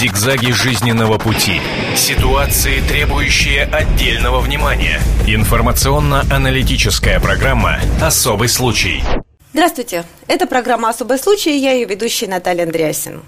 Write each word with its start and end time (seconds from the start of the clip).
Зигзаги 0.00 0.50
жизненного 0.52 1.18
пути. 1.18 1.60
Ситуации, 1.94 2.80
требующие 2.80 3.64
отдельного 3.64 4.40
внимания. 4.40 4.98
Информационно-аналитическая 5.26 7.20
программа 7.20 7.80
«Особый 8.00 8.48
случай». 8.48 9.04
Здравствуйте. 9.52 10.06
Это 10.26 10.46
программа 10.46 10.88
«Особый 10.88 11.18
случай». 11.18 11.54
Я 11.58 11.72
ее 11.72 11.84
ведущая 11.84 12.28
Наталья 12.28 12.62
Андреасин. 12.62 13.22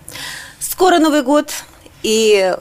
Скоро 0.61 0.98
Новый 0.98 1.22
год, 1.22 1.53
и 2.03 2.56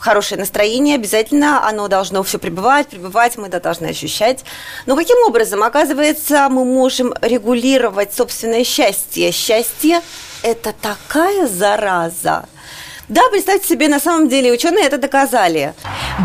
хорошее 0.00 0.40
настроение, 0.40 0.96
обязательно 0.96 1.64
оно 1.64 1.86
должно 1.86 2.24
все 2.24 2.40
пребывать, 2.40 2.88
пребывать, 2.88 3.36
мы 3.36 3.46
это 3.46 3.60
должны 3.60 3.86
ощущать. 3.86 4.44
Но 4.84 4.96
каким 4.96 5.16
образом, 5.28 5.62
оказывается, 5.62 6.48
мы 6.50 6.64
можем 6.64 7.14
регулировать 7.22 8.12
собственное 8.12 8.64
счастье? 8.64 9.30
Счастье– 9.30 10.00
это 10.42 10.72
такая 10.72 11.46
зараза– 11.46 12.46
да, 13.08 13.22
представьте 13.30 13.66
себе, 13.66 13.88
на 13.88 14.00
самом 14.00 14.28
деле 14.28 14.52
ученые 14.52 14.84
это 14.84 14.98
доказали. 14.98 15.72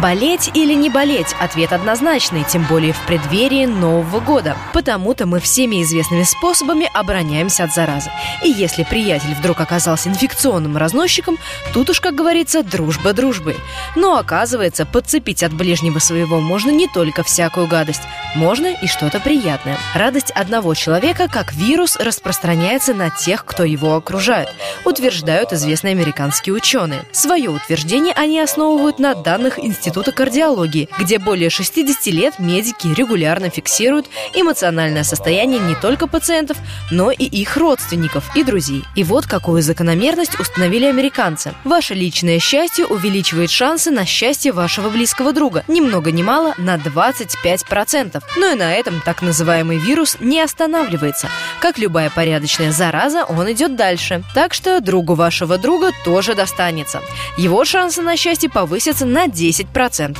Болеть 0.02 0.52
или 0.53 0.73
не 0.73 0.90
болеть? 0.90 1.34
Ответ 1.40 1.71
однозначный, 1.71 2.44
тем 2.44 2.66
более 2.66 2.91
в 2.91 2.99
преддверии 3.05 3.66
Нового 3.66 4.20
года. 4.20 4.57
Потому-то 4.73 5.26
мы 5.26 5.40
всеми 5.40 5.81
известными 5.81 6.23
способами 6.23 6.90
обороняемся 6.93 7.63
от 7.63 7.73
заразы. 7.73 8.12
И 8.43 8.49
если 8.49 8.84
приятель 8.84 9.34
вдруг 9.34 9.62
оказался 9.62 10.09
инфекционным 10.09 10.76
разносчиком, 10.76 11.38
тут 11.73 11.90
уж, 11.90 12.02
как 12.02 12.16
говорится, 12.16 12.63
дружба 12.63 13.13
дружбы. 13.13 13.55
Но 13.95 14.18
оказывается, 14.18 14.85
подцепить 14.85 15.41
от 15.41 15.54
ближнего 15.54 15.99
своего 15.99 16.41
можно 16.41 16.70
не 16.70 16.90
только 16.90 17.23
всякую 17.23 17.68
гадость, 17.68 18.02
можно 18.35 18.68
и 18.68 18.88
что-то 18.88 19.21
приятное. 19.21 19.77
Радость 19.95 20.31
одного 20.31 20.73
человека, 20.73 21.29
как 21.31 21.54
вирус, 21.54 21.95
распространяется 21.95 22.93
на 22.93 23.09
тех, 23.09 23.45
кто 23.45 23.63
его 23.63 23.95
окружает, 23.95 24.49
утверждают 24.84 25.54
известные 25.54 25.91
американские 25.91 26.54
ученые 26.54 26.73
ученые. 26.73 27.05
Свое 27.12 27.50
утверждение 27.50 28.13
они 28.16 28.40
основывают 28.40 28.98
на 28.98 29.13
данных 29.13 29.59
Института 29.59 30.12
кардиологии, 30.12 30.90
где 30.99 31.20
более 31.20 31.49
60 31.49 32.05
лет 32.07 32.40
медики 32.40 32.88
регулярно 32.88 33.49
фиксируют 33.49 34.07
эмоциональное 34.34 35.04
состояние 35.04 35.60
не 35.60 35.76
только 35.76 36.07
пациентов, 36.07 36.57
но 36.90 37.12
и 37.12 37.26
их 37.26 37.57
родственников 37.57 38.35
и 38.35 38.43
друзей. 38.43 38.84
И 38.96 39.04
вот 39.04 39.27
какую 39.27 39.62
закономерность 39.62 40.40
установили 40.40 40.85
американцы. 40.85 41.54
Ваше 41.63 41.93
личное 41.93 42.40
счастье 42.40 42.85
увеличивает 42.85 43.52
шансы 43.52 43.91
на 43.91 44.05
счастье 44.05 44.52
вашего 44.52 44.90
близкого 44.90 45.32
друга. 45.32 45.63
Ни 45.68 45.80
много 45.80 46.12
ни 46.12 46.24
мало 46.24 46.55
на 46.58 46.77
25%. 46.77 48.24
Но 48.37 48.48
и 48.48 48.55
на 48.55 48.74
этом 48.74 49.02
так 49.05 49.21
называемый 49.21 49.77
вирус 49.77 50.18
не 50.20 50.41
останавливается. 50.41 51.27
Как 51.60 51.77
любая 51.77 52.10
порядочная 52.10 52.71
зараза, 52.71 53.26
он 53.26 53.52
идет 53.52 53.76
дальше. 53.76 54.24
Так 54.34 54.54
что 54.54 54.82
другу 54.82 55.13
вашего 55.13 55.58
друга 55.58 55.91
тоже 56.04 56.34
достаточно 56.34 56.62
останется. 56.63 57.01
Его 57.37 57.65
шансы 57.65 58.01
на 58.01 58.15
счастье 58.15 58.49
повысятся 58.49 59.05
на 59.05 59.27
10%. 59.27 60.17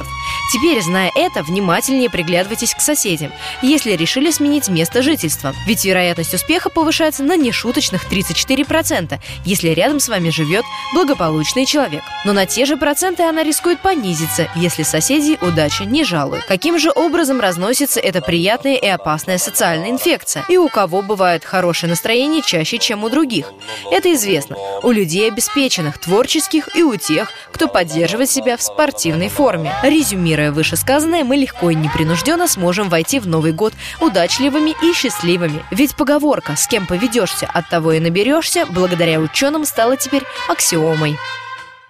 Теперь, 0.52 0.82
зная 0.82 1.12
это, 1.16 1.42
внимательнее 1.42 2.10
приглядывайтесь 2.10 2.74
к 2.74 2.82
соседям, 2.82 3.32
если 3.62 3.94
решили 3.94 4.30
сменить 4.30 4.68
место 4.68 5.02
жительства. 5.02 5.54
Ведь 5.66 5.86
вероятность 5.86 6.34
успеха 6.34 6.70
повышается 6.70 7.24
на 7.24 7.38
нешуточных 7.38 8.12
34%, 8.12 9.20
если 9.46 9.70
рядом 9.70 10.00
с 10.00 10.10
вами 10.10 10.30
живет 10.30 10.64
благополучный 10.94 11.66
человек. 11.66 12.04
Но 12.26 12.34
на 12.34 12.46
те 12.46 12.66
же 12.66 12.78
проценты 12.78 13.24
она 13.24 13.44
рискует 13.44 13.80
понизиться, 13.80 14.48
если 14.56 14.84
соседи 14.84 15.38
удачи 15.42 15.84
не 15.84 16.04
жалуют. 16.04 16.46
Каким 16.46 16.78
же 16.78 16.92
образом 16.94 17.40
разносится 17.40 18.00
эта 18.00 18.22
приятная 18.22 18.76
и 18.76 18.88
опасная 18.88 19.38
социальная 19.38 19.90
инфекция? 19.90 20.46
И 20.50 20.58
у 20.58 20.68
кого 20.68 21.02
бывает 21.02 21.46
хорошее 21.46 21.90
настроение 21.90 22.42
чаще, 22.42 22.78
чем 22.78 23.04
у 23.04 23.10
других? 23.10 23.52
Это 23.92 24.14
известно. 24.14 24.56
У 24.84 24.92
людей 24.92 25.30
обеспеченных, 25.30 25.98
творческих 26.00 26.33
творческих 26.34 26.76
и 26.76 26.84
у 26.84 26.96
тех, 26.96 27.30
кто 27.52 27.68
поддерживает 27.68 28.30
себя 28.30 28.58
в 28.58 28.62
спортивной 28.62 29.30
форме. 29.30 29.72
Резюмируя 29.84 30.52
вышесказанное, 30.52 31.24
мы 31.24 31.36
легко 31.36 31.70
и 31.70 31.76
непринужденно 31.76 32.48
сможем 32.48 32.90
войти 32.90 33.20
в 33.20 33.28
Новый 33.28 33.52
год 33.52 33.74
удачливыми 34.02 34.76
и 34.82 34.94
счастливыми. 34.94 35.64
Ведь 35.70 35.96
поговорка 35.96 36.56
«с 36.56 36.68
кем 36.68 36.88
поведешься, 36.88 37.48
от 37.54 37.70
того 37.70 37.94
и 37.94 38.00
наберешься» 38.00 38.66
благодаря 38.66 39.20
ученым 39.20 39.66
стала 39.66 39.96
теперь 39.96 40.24
аксиомой. 40.48 41.18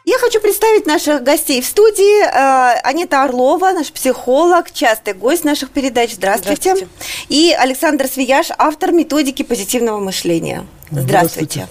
Я 0.05 0.17
хочу 0.17 0.41
представить 0.41 0.85
наших 0.85 1.23
гостей 1.23 1.61
в 1.61 1.65
студии. 1.65 2.25
Э, 2.25 2.81
Анита 2.83 3.23
Орлова, 3.23 3.71
наш 3.71 3.93
психолог, 3.93 4.73
частый 4.73 5.13
гость 5.13 5.45
наших 5.45 5.69
передач. 5.69 6.11
Здравствуйте. 6.15 6.75
Здравствуйте. 6.75 6.87
И 7.29 7.55
Александр 7.57 8.07
Свияж, 8.07 8.47
автор 8.57 8.91
методики 8.91 9.43
позитивного 9.43 9.99
мышления. 9.99 10.65
Здравствуйте. 10.91 11.61
Здравствуйте. 11.61 11.67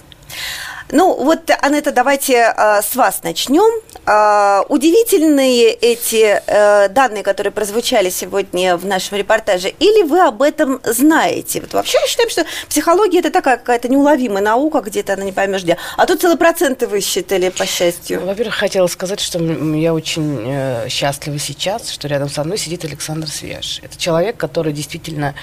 Ну, 0.92 1.14
вот, 1.14 1.50
Анетта, 1.62 1.90
давайте 1.90 2.34
э, 2.54 2.82
с 2.82 2.94
вас 2.96 3.22
начнем. 3.22 3.80
Э, 4.06 4.62
удивительные 4.68 5.72
эти 5.72 6.42
э, 6.46 6.90
данные, 6.90 7.22
которые 7.22 7.50
прозвучали 7.50 8.10
сегодня 8.10 8.76
в 8.76 8.84
нашем 8.84 9.16
репортаже, 9.16 9.70
или 9.70 10.02
вы 10.02 10.20
об 10.20 10.42
этом 10.42 10.82
знаете? 10.84 11.62
Вот 11.62 11.72
вообще 11.72 11.98
мы 11.98 12.08
считаем, 12.08 12.28
что 12.28 12.44
психология 12.68 13.20
это 13.20 13.30
такая 13.30 13.56
какая-то 13.56 13.88
неуловимая 13.88 14.42
наука, 14.42 14.80
где-то 14.80 15.14
она 15.14 15.24
не 15.24 15.32
поймешь 15.32 15.62
где. 15.62 15.78
А 15.96 16.04
тут 16.04 16.20
целые 16.20 16.36
проценты 16.36 16.86
высчитали, 16.86 17.48
по 17.48 17.64
счастью. 17.64 18.20
Ну, 18.20 18.26
во-первых, 18.26 18.54
хотела 18.54 18.86
сказать, 18.86 19.20
что 19.20 19.38
я 19.38 19.94
очень 19.94 20.44
э, 20.46 20.88
счастлива 20.90 21.38
сейчас, 21.38 21.88
что 21.88 22.06
рядом 22.06 22.28
со 22.28 22.44
мной 22.44 22.58
сидит 22.58 22.84
Александр 22.84 23.28
Свеж. 23.28 23.80
Это 23.82 23.96
человек, 23.96 24.36
который 24.36 24.74
действительно 24.74 25.34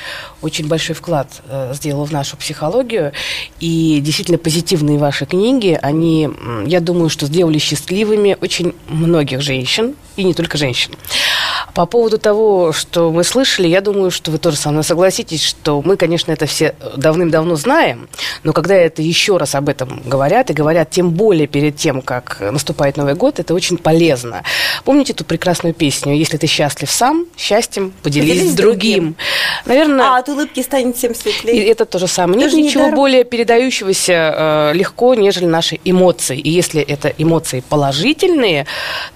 очень 0.44 0.68
большой 0.68 0.96
вклад 0.96 1.28
э, 1.50 1.72
сделал 1.74 2.06
в 2.06 2.12
нашу 2.12 2.38
психологию, 2.38 3.14
и 3.60 4.00
действительно 4.00 4.38
позитивные 4.38 5.00
ваши 5.00 5.26
книги 5.26 5.39
книги, 5.40 5.80
они, 5.82 6.30
я 6.66 6.82
думаю, 6.82 7.10
что 7.10 7.26
сделали 7.26 7.60
счастливыми 7.60 8.38
очень 8.42 8.74
многих 8.90 9.42
женщин, 9.42 9.96
и 10.18 10.24
не 10.26 10.34
только 10.34 10.58
женщин. 10.58 10.92
По 11.74 11.86
поводу 11.86 12.18
того, 12.18 12.72
что 12.74 13.12
мы 13.12 13.24
слышали, 13.24 13.68
я 13.68 13.82
думаю, 13.82 14.12
что 14.12 14.32
вы 14.32 14.38
тоже 14.38 14.58
со 14.58 14.72
мной 14.72 14.84
согласитесь, 14.84 15.44
что 15.44 15.82
мы, 15.82 15.98
конечно, 15.98 16.32
это 16.32 16.46
все 16.46 16.76
давным-давно 16.96 17.56
знаем, 17.56 18.10
но 18.44 18.54
когда 18.54 18.76
это 18.76 19.02
еще 19.02 19.38
раз 19.38 19.56
об 19.56 19.70
этом 19.70 20.02
говорят, 20.06 20.50
и 20.50 20.54
говорят 20.54 20.90
тем 20.90 21.12
более 21.12 21.48
перед 21.48 21.76
тем, 21.76 22.02
как 22.02 22.40
наступает 22.40 22.98
Новый 22.98 23.16
год, 23.16 23.40
это 23.40 23.54
очень 23.54 23.78
полезно. 23.78 24.44
Помните 24.84 25.14
эту 25.14 25.26
прекрасную 25.26 25.74
песню 25.74 26.16
«Если 26.16 26.38
ты 26.38 26.48
счастлив 26.48 26.90
сам, 26.90 27.26
счастьем 27.38 27.94
поделись, 28.04 28.30
поделись 28.30 28.52
с 28.52 28.56
другим». 28.56 28.80
другим. 28.80 29.16
Наверное, 29.66 30.06
а 30.06 30.18
от 30.20 30.30
улыбки 30.30 30.62
станет 30.62 30.96
всем 30.96 31.14
светлее. 31.16 31.64
И 31.64 31.68
это 31.68 31.86
то 31.86 32.00
же 32.00 32.08
самое. 32.08 32.40
Нет 32.40 32.54
ничего 32.54 32.84
недаром. 32.84 32.96
более 32.96 33.24
передающегося 33.24 34.14
э, 34.14 34.72
легко, 34.74 35.16
нежели 35.16 35.46
наши 35.46 35.80
эмоции. 35.84 36.38
И 36.38 36.50
если 36.50 36.82
это 36.82 37.10
эмоции 37.18 37.64
положительные, 37.68 38.66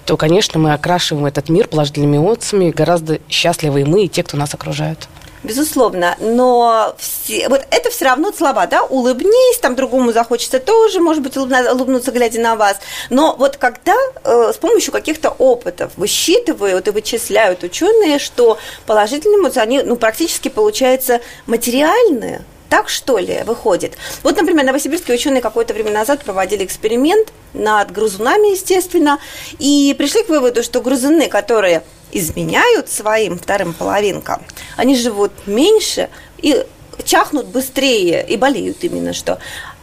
то, 0.04 0.16
конечно, 0.16 0.60
мы 0.60 0.72
окрашиваем 0.72 1.26
этот 1.26 1.48
мир 1.48 1.68
положительными 1.68 2.16
эмоциями, 2.16 2.33
эмоциями 2.34 2.70
гораздо 2.70 3.20
счастливы 3.28 3.82
и 3.82 3.84
мы, 3.84 4.04
и 4.04 4.08
те, 4.08 4.22
кто 4.22 4.36
нас 4.36 4.54
окружают. 4.54 5.08
Безусловно, 5.42 6.16
но 6.20 6.96
все, 6.98 7.50
вот 7.50 7.66
это 7.70 7.90
все 7.90 8.06
равно 8.06 8.32
слова, 8.32 8.66
да, 8.66 8.82
улыбнись, 8.82 9.58
там 9.60 9.76
другому 9.76 10.10
захочется 10.10 10.58
тоже, 10.58 11.00
может 11.00 11.22
быть, 11.22 11.36
улыбнуться, 11.36 12.12
глядя 12.12 12.40
на 12.40 12.56
вас. 12.56 12.78
Но 13.10 13.36
вот 13.38 13.58
когда 13.58 13.94
э, 14.24 14.52
с 14.54 14.56
помощью 14.56 14.90
каких-то 14.90 15.28
опытов 15.28 15.92
высчитывают 15.96 16.88
и 16.88 16.90
вычисляют 16.92 17.62
ученые, 17.62 18.18
что 18.18 18.56
положительные 18.86 19.38
эмоции, 19.38 19.60
они 19.60 19.82
ну, 19.82 19.96
практически 19.96 20.48
получаются 20.48 21.20
материальные, 21.46 22.42
так 22.70 22.88
что 22.88 23.18
ли 23.18 23.42
выходит? 23.44 23.98
Вот, 24.22 24.36
например, 24.36 24.64
новосибирские 24.64 25.16
ученые 25.16 25.42
какое-то 25.42 25.74
время 25.74 25.92
назад 25.92 26.24
проводили 26.24 26.64
эксперимент 26.64 27.32
над 27.52 27.92
грызунами, 27.92 28.52
естественно, 28.52 29.20
и 29.58 29.94
пришли 29.96 30.22
к 30.22 30.28
выводу, 30.28 30.62
что 30.62 30.80
грызуны, 30.80 31.28
которые 31.28 31.84
изменяют 32.14 32.88
своим 32.88 33.38
вторым 33.38 33.74
половинкам, 33.74 34.42
они 34.76 34.96
живут 34.96 35.32
меньше 35.46 36.08
и 36.38 36.64
чахнут 37.04 37.46
быстрее 37.46 38.24
и 38.26 38.36
болеют 38.36 38.82
именно 38.82 39.12
что 39.12 39.38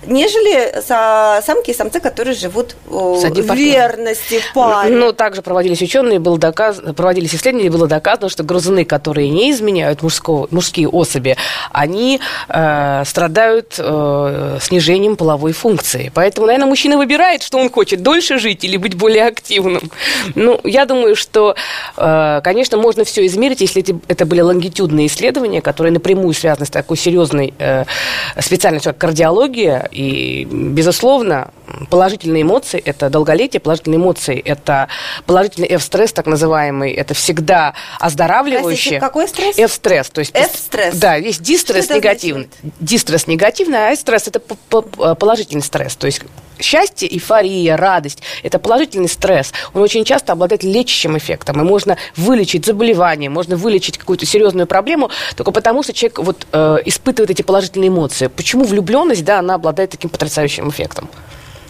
нежели 0.06 0.82
самки 0.82 1.72
и 1.72 1.74
самцы, 1.74 2.00
которые 2.00 2.36
живут 2.36 2.76
в 2.86 3.56
верности 3.56 4.40
в 4.40 4.54
паре. 4.54 4.96
Ну, 4.96 5.14
также 5.14 5.42
проводились 5.42 5.82
ученые, 5.82 6.20
было 6.20 6.38
доказано, 6.38 6.94
проводились 6.94 7.36
исследования, 7.36 7.70
было 7.70 7.88
доказано, 7.88 8.30
что 8.30 8.44
грызуны, 8.44 8.86
которые 8.86 9.30
не 9.30 9.52
изменяют 9.52 10.02
мужского, 10.02 10.48
мужские 10.52 10.88
особи, 10.88 11.38
они 11.72 12.20
э, 12.50 13.04
страдают 13.06 13.76
э, 13.78 14.58
снижением 14.62 15.16
половой 15.16 15.54
функции. 15.54 16.12
Поэтому, 16.14 16.48
наверное, 16.48 16.68
мужчина 16.68 16.98
выбирает, 16.98 17.44
что 17.44 17.58
он 17.58 17.70
хочет, 17.70 18.02
дольше 18.02 18.40
жить 18.40 18.64
или 18.64 18.78
быть 18.78 18.96
более 18.96 19.26
активным. 19.26 19.92
Ну, 20.36 20.60
я 20.64 20.86
думаю, 20.86 21.16
что, 21.16 21.56
э, 21.98 22.42
конечно, 22.44 22.78
можно 22.78 23.04
все 23.04 23.26
измерить, 23.26 23.62
если 23.62 23.84
это 24.08 24.26
были 24.26 24.42
лонгитюдные 24.42 25.08
исследования, 25.08 25.62
которые 25.62 25.94
напрямую 25.94 26.34
связаны 26.34 26.66
с 26.66 26.70
такой 26.70 26.98
серьезной 26.98 27.54
э, 27.60 27.86
специальностью, 28.40 28.94
как 28.94 29.00
кардиология, 29.00 29.90
и, 29.92 30.46
безусловно, 30.46 31.52
положительные 31.90 32.44
эмоции– 32.44 32.82
это 32.86 33.10
долголетие, 33.10 33.60
положительные 33.60 33.98
эмоции– 33.98 34.40
это 34.46 34.88
положительный 35.26 35.68
F-стресс, 35.68 36.14
так 36.14 36.26
называемый, 36.26 36.92
это 36.92 37.14
всегда 37.14 37.74
оздоравливающий. 38.00 39.00
какой 39.00 39.28
стресс? 39.28 39.58
F-стресс. 39.58 40.10
То 40.10 40.20
есть, 40.20 40.32
F-стресс. 40.36 40.96
Да, 40.96 41.16
есть 41.16 41.42
дистресс 41.42 41.90
негативный. 41.90 42.50
Дистресс 42.80 43.28
негативный, 43.28 43.90
а 43.90 43.96
стресс– 43.96 44.28
это 44.30 44.40
положительный 44.40 45.64
стресс. 45.64 45.96
То 45.96 46.08
есть 46.08 46.22
счастье, 46.62 47.12
эйфория, 47.12 47.78
радость– 47.78 48.22
это 48.44 48.60
положительный 48.60 49.10
стресс. 49.10 49.54
Он 49.74 49.82
очень 49.82 50.04
часто 50.06 50.34
обладает 50.34 50.64
лечащим 50.64 51.18
эффектом, 51.18 51.62
и 51.62 51.64
можно 51.64 51.98
вылечить 52.16 52.66
заболевание, 52.66 53.30
можно 53.30 53.56
вылечить 53.56 53.98
какую-то 53.98 54.26
серьезную 54.26 54.68
проблему 54.68 55.10
только 55.36 55.52
потому, 55.52 55.84
что 55.84 55.94
человек 55.94 56.20
вот, 56.20 56.48
э, 56.52 56.78
испытывает 56.86 57.30
эти 57.30 57.42
положительные 57.42 57.90
эмоции. 57.90 58.28
Почему 58.28 58.66
влюбленность, 58.66 59.24
да, 59.24 59.40
она 59.40 59.56
обладает 59.56 59.92
таким 59.92 60.10
потрясающим 60.10 60.70
эффектом? 60.70 61.10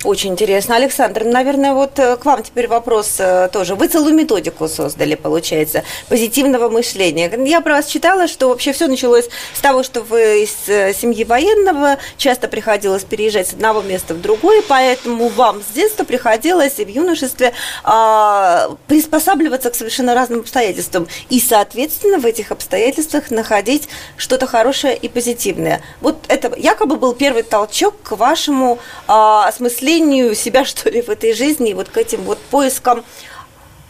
Очень 0.03 0.31
интересно. 0.31 0.77
Александр, 0.77 1.25
наверное, 1.25 1.73
вот 1.73 1.99
э, 1.99 2.17
к 2.17 2.25
вам 2.25 2.41
теперь 2.41 2.67
вопрос 2.67 3.17
э, 3.19 3.49
тоже. 3.53 3.75
Вы 3.75 3.87
целую 3.87 4.15
методику 4.15 4.67
создали, 4.67 5.13
получается, 5.13 5.83
позитивного 6.09 6.69
мышления. 6.69 7.31
Я 7.45 7.61
про 7.61 7.73
вас 7.73 7.85
читала, 7.85 8.27
что 8.27 8.47
вообще 8.49 8.73
все 8.73 8.87
началось 8.87 9.29
с 9.53 9.59
того, 9.59 9.83
что 9.83 10.01
вы 10.01 10.43
из 10.43 10.55
э, 10.67 10.93
семьи 10.95 11.23
военного, 11.23 11.99
часто 12.17 12.47
приходилось 12.47 13.03
переезжать 13.03 13.49
с 13.49 13.53
одного 13.53 13.83
места 13.83 14.15
в 14.15 14.21
другое, 14.21 14.63
поэтому 14.67 15.27
вам 15.27 15.61
с 15.61 15.71
детства 15.75 16.03
приходилось 16.03 16.79
и 16.79 16.85
в 16.85 16.89
юношестве 16.89 17.53
а, 17.83 18.75
приспосабливаться 18.87 19.69
к 19.69 19.75
совершенно 19.75 20.15
разным 20.15 20.39
обстоятельствам 20.39 21.07
и, 21.29 21.39
соответственно, 21.39 22.17
в 22.17 22.25
этих 22.25 22.51
обстоятельствах 22.51 23.29
находить 23.29 23.87
что-то 24.17 24.47
хорошее 24.47 24.97
и 24.97 25.07
позитивное. 25.07 25.83
Вот 26.01 26.17
это 26.27 26.51
якобы 26.57 26.95
был 26.95 27.13
первый 27.13 27.43
толчок 27.43 27.95
к 28.01 28.11
вашему 28.13 28.79
а, 29.07 29.47
осмыслению 29.47 29.90
осмыслению 29.91 30.35
себя, 30.35 30.65
что 30.65 30.89
ли, 30.89 31.01
в 31.01 31.09
этой 31.09 31.33
жизни, 31.33 31.73
вот 31.73 31.89
к 31.89 31.97
этим 31.97 32.21
вот 32.21 32.37
поискам 32.37 33.03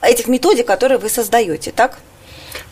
этих 0.02 0.28
методик, 0.28 0.66
которые 0.66 0.98
вы 0.98 1.10
создаете, 1.10 1.72
так? 1.72 2.00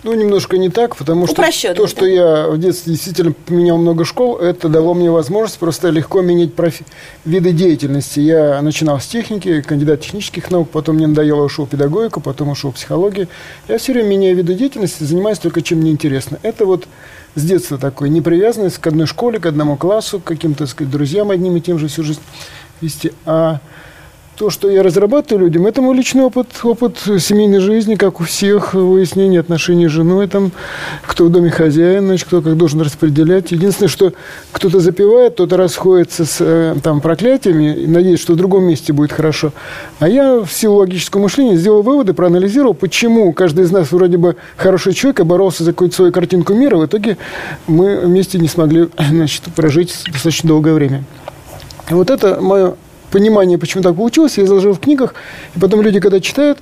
Ну, 0.03 0.13
немножко 0.13 0.57
не 0.57 0.69
так, 0.69 0.95
потому 0.95 1.27
что 1.27 1.33
Упрощенно, 1.33 1.75
то, 1.75 1.83
да? 1.83 1.87
что 1.89 2.05
я 2.05 2.47
в 2.47 2.57
детстве 2.57 2.93
действительно 2.93 3.33
поменял 3.33 3.77
много 3.77 4.05
школ, 4.05 4.37
это 4.37 4.69
дало 4.69 4.93
мне 4.93 5.11
возможность 5.11 5.59
просто 5.59 5.89
легко 5.89 6.21
менять 6.21 6.53
профи... 6.53 6.85
виды 7.25 7.51
деятельности. 7.51 8.21
Я 8.21 8.61
начинал 8.61 8.99
с 8.99 9.07
техники, 9.07 9.61
кандидат 9.61 10.01
технических 10.01 10.51
наук, 10.51 10.69
потом 10.69 10.95
мне 10.95 11.07
надоело, 11.07 11.43
ушел 11.43 11.65
в 11.65 11.69
педагогику, 11.69 12.21
потом 12.21 12.49
ушел 12.49 12.71
в 12.71 12.75
психологию. 12.75 13.27
Я 13.67 13.77
все 13.77 13.91
время 13.91 14.07
меняю 14.07 14.37
виды 14.37 14.53
деятельности, 14.53 15.03
занимаюсь 15.03 15.39
только 15.39 15.61
чем 15.61 15.79
мне 15.79 15.91
интересно. 15.91 16.39
Это 16.43 16.65
вот 16.65 16.87
с 17.35 17.43
детства 17.43 17.77
такой 17.77 18.09
непривязанность 18.09 18.77
к 18.77 18.87
одной 18.87 19.05
школе, 19.05 19.39
к 19.39 19.45
одному 19.45 19.75
классу, 19.75 20.19
к 20.19 20.23
каким-то, 20.23 20.65
сказать, 20.65 20.91
друзьям 20.91 21.29
одним 21.29 21.57
и 21.57 21.61
тем 21.61 21.77
же 21.77 21.87
всю 21.87 22.03
жизнь 22.03 22.21
вести. 22.81 23.13
А 23.25 23.59
то, 24.39 24.49
что 24.49 24.69
я 24.69 24.83
разрабатываю 24.83 25.47
людям, 25.47 25.67
это 25.67 25.81
мой 25.81 25.93
личный 25.93 26.23
опыт, 26.23 26.47
опыт 26.63 26.97
семейной 27.19 27.59
жизни, 27.59 27.95
как 27.95 28.21
у 28.21 28.23
всех, 28.23 28.73
выяснение 28.73 29.41
отношений 29.41 29.89
с 29.89 29.91
женой, 29.91 30.29
там, 30.29 30.53
кто 31.05 31.25
в 31.25 31.29
доме 31.29 31.49
хозяин, 31.49 32.05
значит, 32.05 32.25
кто 32.25 32.41
как 32.41 32.55
должен 32.55 32.79
распределять. 32.79 33.51
Единственное, 33.51 33.89
что 33.89 34.13
кто-то 34.53 34.79
запивает, 34.79 35.33
кто-то 35.33 35.57
расходится 35.57 36.23
с 36.23 36.37
э, 36.39 36.75
там, 36.81 37.01
проклятиями 37.01 37.83
и 37.83 37.85
надеется, 37.85 38.23
что 38.23 38.33
в 38.33 38.37
другом 38.37 38.63
месте 38.63 38.93
будет 38.93 39.11
хорошо. 39.11 39.51
А 39.99 40.07
я 40.07 40.39
в 40.39 40.49
силу 40.49 40.77
логического 40.77 41.23
мышления 41.23 41.57
сделал 41.57 41.81
выводы, 41.81 42.13
проанализировал, 42.13 42.73
почему 42.73 43.33
каждый 43.33 43.65
из 43.65 43.71
нас 43.71 43.91
вроде 43.91 44.15
бы 44.15 44.37
хороший 44.55 44.93
человек, 44.93 45.19
а 45.19 45.25
боролся 45.25 45.65
за 45.65 45.73
какую-то 45.73 45.97
свою 45.97 46.13
картинку 46.13 46.53
мира, 46.53 46.77
в 46.77 46.85
итоге 46.85 47.17
мы 47.67 47.99
вместе 48.05 48.39
не 48.39 48.47
смогли 48.47 48.87
значит, 49.09 49.43
прожить 49.53 49.93
достаточно 50.13 50.47
долгое 50.47 50.73
время. 50.75 51.03
Вот 51.89 52.09
это 52.09 52.39
мое 52.39 52.75
понимание, 53.11 53.57
почему 53.57 53.83
так 53.83 53.95
получилось, 53.95 54.37
я 54.37 54.43
изложил 54.43 54.73
в 54.73 54.79
книгах. 54.79 55.15
И 55.55 55.59
потом 55.59 55.81
люди, 55.81 55.99
когда 55.99 56.19
читают, 56.19 56.59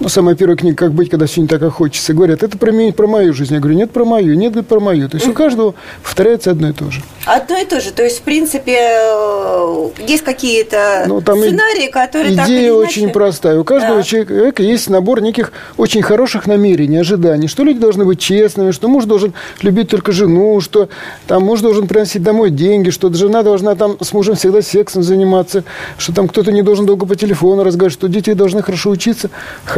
ну, 0.00 0.08
самая 0.08 0.34
первая 0.34 0.56
книга 0.56 0.76
«Как 0.76 0.92
быть, 0.92 1.08
когда 1.08 1.26
все 1.26 1.40
не 1.40 1.46
так, 1.46 1.60
как 1.60 1.72
хочется», 1.72 2.14
говорят, 2.14 2.42
это 2.42 2.58
про, 2.58 2.72
меня, 2.72 2.92
про 2.92 3.06
мою 3.06 3.32
жизнь. 3.32 3.54
Я 3.54 3.60
говорю, 3.60 3.76
нет, 3.76 3.90
про 3.90 4.04
мою, 4.04 4.34
нет, 4.34 4.52
говорит, 4.52 4.68
про 4.68 4.80
мою. 4.80 5.08
То 5.08 5.16
есть 5.16 5.28
у 5.28 5.32
каждого 5.32 5.74
повторяется 6.02 6.50
одно 6.50 6.68
и 6.68 6.72
то 6.72 6.90
же. 6.90 7.02
Одно 7.26 7.56
и 7.58 7.64
то 7.64 7.80
же. 7.80 7.92
То 7.92 8.02
есть, 8.02 8.18
в 8.18 8.22
принципе, 8.22 8.76
э, 8.76 9.88
есть 10.06 10.24
какие-то 10.24 11.04
ну, 11.06 11.20
там 11.20 11.38
сценарии, 11.38 11.90
которые 11.90 12.34
идея 12.34 12.44
так 12.44 12.48
или 12.48 12.68
иначе... 12.68 12.72
очень 12.72 13.10
простая. 13.10 13.58
У 13.58 13.64
каждого 13.64 13.98
да. 13.98 14.02
человека 14.02 14.62
есть 14.62 14.90
набор 14.90 15.20
неких 15.22 15.52
очень 15.76 16.02
хороших 16.02 16.46
намерений, 16.46 16.98
ожиданий, 16.98 17.48
что 17.48 17.62
люди 17.62 17.78
должны 17.78 18.04
быть 18.04 18.18
честными, 18.18 18.72
что 18.72 18.88
муж 18.88 19.04
должен 19.04 19.32
любить 19.62 19.88
только 19.88 20.12
жену, 20.12 20.60
что 20.60 20.88
там 21.26 21.44
муж 21.44 21.60
должен 21.60 21.86
приносить 21.86 22.22
домой 22.22 22.50
деньги, 22.50 22.90
что 22.90 23.12
жена 23.12 23.42
должна 23.42 23.74
там 23.74 23.96
с 24.00 24.12
мужем 24.12 24.34
всегда 24.34 24.60
сексом 24.60 25.02
заниматься, 25.02 25.64
что 25.98 26.12
там 26.12 26.28
кто-то 26.28 26.52
не 26.52 26.62
должен 26.62 26.84
долго 26.84 27.06
по 27.06 27.16
телефону 27.16 27.62
разговаривать, 27.62 27.94
что 27.94 28.08
дети 28.08 28.32
должны 28.32 28.62
хорошо 28.62 28.90
учиться. 28.90 29.30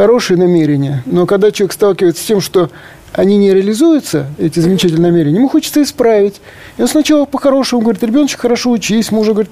Хорошие 0.07 0.37
намерения. 0.37 1.03
Но 1.05 1.25
когда 1.25 1.51
человек 1.51 1.73
сталкивается 1.73 2.23
с 2.23 2.25
тем, 2.25 2.39
что 2.39 2.69
они 3.13 3.37
не 3.37 3.53
реализуются, 3.53 4.27
эти 4.37 4.59
замечательные 4.59 5.11
намерения, 5.11 5.37
ему 5.37 5.49
хочется 5.49 5.81
исправить. 5.81 6.41
И 6.77 6.81
он 6.81 6.87
сначала 6.87 7.25
по-хорошему 7.25 7.81
говорит, 7.81 8.03
ребеночек, 8.03 8.41
хорошо 8.41 8.71
учись, 8.71 9.11
мужа 9.11 9.31
говорит, 9.31 9.51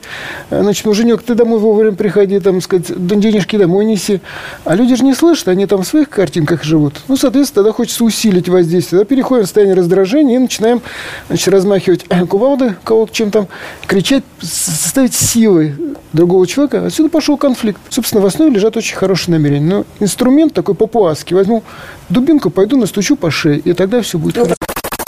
«Э, 0.50 0.62
значит, 0.62 0.86
муженек, 0.86 1.24
ты 1.24 1.34
домой 1.34 1.60
вовремя 1.60 1.96
приходи, 1.96 2.40
там, 2.40 2.62
сказать, 2.62 2.88
денежки 2.96 3.57
домой 3.57 3.86
неси. 3.86 4.22
А 4.66 4.75
люди 4.75 4.96
же 4.96 5.04
не 5.04 5.13
слышат, 5.13 5.48
они 5.48 5.66
там 5.66 5.84
в 5.84 5.88
своих 5.88 6.10
картинках 6.10 6.63
живут. 6.63 7.02
Ну, 7.07 7.18
соответственно, 7.18 7.63
тогда 7.63 7.75
хочется 7.75 8.04
усилить 8.04 8.50
воздействие. 8.50 9.00
Тогда 9.00 9.16
переходим 9.16 9.44
в 9.44 9.46
состояние 9.48 9.75
раздражения 9.75 10.36
и 10.36 10.40
начинаем, 10.40 10.81
значит, 11.28 11.48
размахивать 11.48 12.06
кувалды, 12.30 12.75
кого-то 12.84 13.13
чем 13.13 13.31
там, 13.31 13.48
кричать, 13.88 14.24
составить 14.42 15.16
силы 15.16 15.75
другого 16.13 16.48
человека. 16.48 16.86
Отсюда 16.86 17.10
пошел 17.10 17.38
конфликт. 17.38 17.80
Собственно, 17.90 18.22
в 18.22 18.25
основе 18.25 18.52
лежат 18.52 18.78
очень 18.78 18.96
хорошие 18.96 19.34
намерения. 19.34 19.66
Но 19.66 19.86
инструмент 20.00 20.54
такой 20.54 20.75
папуасский. 20.75 21.36
Возьму 21.36 21.63
дубинку, 22.10 22.50
пойду 22.50 22.78
настучу 22.78 23.16
по 23.16 23.31
шее, 23.31 23.44
и 23.50 23.74
тогда 23.74 24.01
все 24.01 24.18
будет 24.18 24.36
хорошо. 24.36 24.56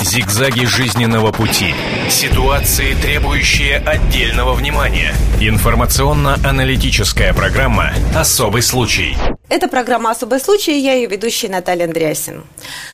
Зигзаги 0.01 0.65
жизненного 0.65 1.31
пути. 1.31 1.73
Ситуации, 2.09 2.93
требующие 3.01 3.77
отдельного 3.77 4.53
внимания. 4.53 5.13
Информационно-аналитическая 5.41 7.33
программа 7.33 7.91
«Особый 8.15 8.61
случай». 8.61 9.17
Это 9.49 9.69
программа 9.69 10.11
«Особый 10.11 10.41
случай», 10.41 10.77
я 10.77 10.95
ее 10.95 11.07
ведущая 11.07 11.47
Наталья 11.47 11.85
Андреасин. 11.85 12.43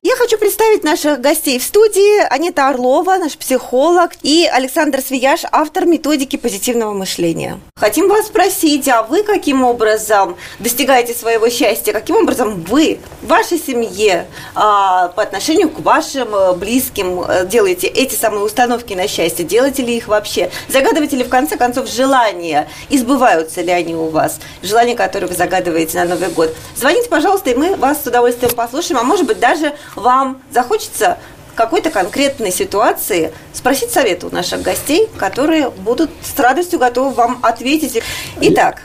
Я 0.03 0.15
хочу 0.15 0.37
представить 0.37 0.83
наших 0.83 1.19
гостей 1.19 1.57
в 1.57 1.63
студии. 1.63 2.23
Анита 2.31 2.69
Орлова, 2.69 3.17
наш 3.17 3.35
психолог, 3.39 4.11
и 4.21 4.45
Александр 4.45 5.01
Свияж, 5.01 5.45
автор 5.51 5.87
методики 5.87 6.35
позитивного 6.35 6.93
мышления. 6.93 7.59
Хотим 7.75 8.07
вас 8.07 8.27
спросить, 8.27 8.87
а 8.87 9.01
вы 9.01 9.23
каким 9.23 9.63
образом 9.63 10.37
достигаете 10.59 11.15
своего 11.15 11.49
счастья? 11.49 11.91
Каким 11.91 12.17
образом 12.17 12.61
вы 12.61 12.99
в 13.23 13.27
вашей 13.27 13.57
семье 13.57 14.27
а, 14.53 15.07
по 15.07 15.23
отношению 15.23 15.71
к 15.71 15.79
вашим 15.79 16.35
э, 16.35 16.53
близким 16.53 17.21
э, 17.21 17.47
делаете 17.47 17.87
эти 17.87 18.13
самые 18.13 18.43
установки 18.43 18.93
на 18.93 19.07
счастье? 19.07 19.43
Делаете 19.43 19.81
ли 19.81 19.97
их 19.97 20.07
вообще? 20.07 20.51
Загадываете 20.69 21.15
ли 21.15 21.23
в 21.23 21.29
конце 21.29 21.57
концов 21.57 21.89
желания? 21.89 22.69
Избываются 22.89 23.61
ли 23.61 23.71
они 23.71 23.95
у 23.95 24.09
вас? 24.09 24.39
Желания, 24.61 24.95
которые 24.95 25.29
вы 25.29 25.35
загадываете 25.35 25.97
на 25.97 26.05
Новый 26.05 26.29
год? 26.29 26.42
Год. 26.43 26.55
Звоните, 26.75 27.09
пожалуйста, 27.09 27.49
и 27.51 27.55
мы 27.55 27.75
вас 27.75 28.03
с 28.03 28.07
удовольствием 28.07 28.53
послушаем. 28.53 28.99
А 28.99 29.03
может 29.03 29.25
быть, 29.25 29.39
даже 29.39 29.73
вам 29.95 30.41
захочется 30.51 31.17
какой-то 31.55 31.89
конкретной 31.89 32.51
ситуации 32.51 33.31
спросить 33.53 33.91
совета 33.91 34.27
у 34.27 34.33
наших 34.33 34.61
гостей, 34.61 35.07
которые 35.17 35.69
будут 35.69 36.09
с 36.21 36.39
радостью 36.39 36.79
готовы 36.79 37.13
вам 37.13 37.39
ответить. 37.43 38.01
Итак. 38.41 38.83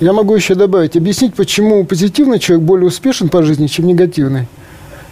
Я 0.00 0.12
могу 0.12 0.34
еще 0.34 0.54
добавить, 0.54 0.96
объяснить, 0.96 1.34
почему 1.34 1.84
позитивный 1.84 2.38
человек 2.38 2.64
более 2.64 2.86
успешен 2.86 3.28
по 3.28 3.42
жизни, 3.42 3.66
чем 3.66 3.86
негативный. 3.86 4.46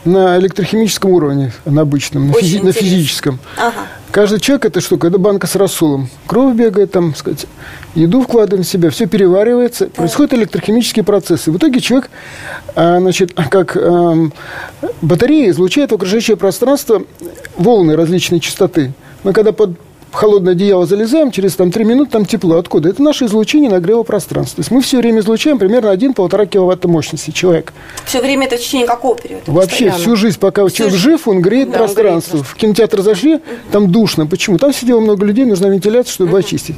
На 0.09 0.38
электрохимическом 0.38 1.11
уровне, 1.11 1.53
на 1.67 1.83
обычном, 1.83 2.29
на, 2.29 2.33
физи- 2.33 2.62
на 2.65 2.73
физическом. 2.73 3.38
Ага. 3.59 3.87
Каждый 4.11 4.41
человек 4.41 4.65
это 4.65 4.81
штука, 4.81 5.09
это 5.09 5.19
банка 5.19 5.47
с 5.47 5.55
рассолом. 5.55 6.09
Кровь 6.27 6.55
бегает, 6.55 6.93
там, 6.93 7.15
сказать, 7.15 7.45
еду 7.95 8.23
вкладываем 8.23 8.65
в 8.65 8.67
себя, 8.67 8.88
все 8.88 9.07
переваривается, 9.07 9.88
происходят 9.88 10.33
электрохимические 10.33 11.05
процессы. 11.05 11.53
В 11.53 11.59
итоге 11.59 11.81
человек, 11.81 12.11
а, 12.75 13.00
значит, 13.00 13.35
как 13.50 13.77
эм, 13.77 14.33
батарея 15.03 15.50
излучает 15.50 15.93
в 15.93 15.97
окружающее 15.97 16.38
пространство 16.38 17.03
волны 17.59 17.95
различной 17.95 18.41
частоты. 18.41 18.95
Мы 19.25 19.35
когда 19.35 19.53
под 19.53 19.79
холодное 20.12 20.53
одеяло 20.53 20.87
залезаем, 20.87 21.31
через 21.31 21.55
там, 21.55 21.71
3 21.71 21.85
минуты 21.85 22.11
там 22.11 22.25
тепло. 22.25 22.57
Откуда? 22.57 22.88
Это 22.88 23.03
наше 23.03 23.27
излучение 23.27 23.71
нагрева 23.71 24.03
пространства. 24.03 24.57
То 24.57 24.61
есть 24.61 24.71
мы 24.71 24.81
все 24.81 24.99
время 24.99 25.21
излучаем 25.21 25.59
примерно 25.59 25.88
1-1,5 25.88 26.47
киловатта 26.47 26.88
мощности 26.88 27.31
человек. 27.31 27.73
Все 28.05 28.21
время 28.21 28.47
это 28.47 28.57
в 28.57 28.61
течение 28.61 28.87
какого 28.87 29.17
периода? 29.17 29.43
Вообще 29.47 29.87
постоянно? 29.87 29.99
всю 29.99 30.17
жизнь, 30.17 30.38
пока 30.38 30.67
всю 30.67 30.77
человек 30.77 30.95
жизнь. 30.95 31.11
жив, 31.11 31.29
он 31.29 31.41
греет 31.41 31.71
да, 31.71 31.79
пространство. 31.79 32.38
Он 32.38 32.43
греет. 32.43 32.55
В 32.55 32.57
кинотеатр 32.57 33.03
зашли, 33.03 33.35
угу. 33.35 33.43
там 33.71 33.93
душно. 33.93 34.27
Почему? 34.27 34.59
Там 34.59 34.73
сидело 34.73 35.00
много 35.00 35.25
людей, 35.25 35.45
нужна 35.45 35.69
вентиляция, 35.69 36.12
чтобы 36.12 36.31
угу. 36.31 36.38
очистить. 36.38 36.77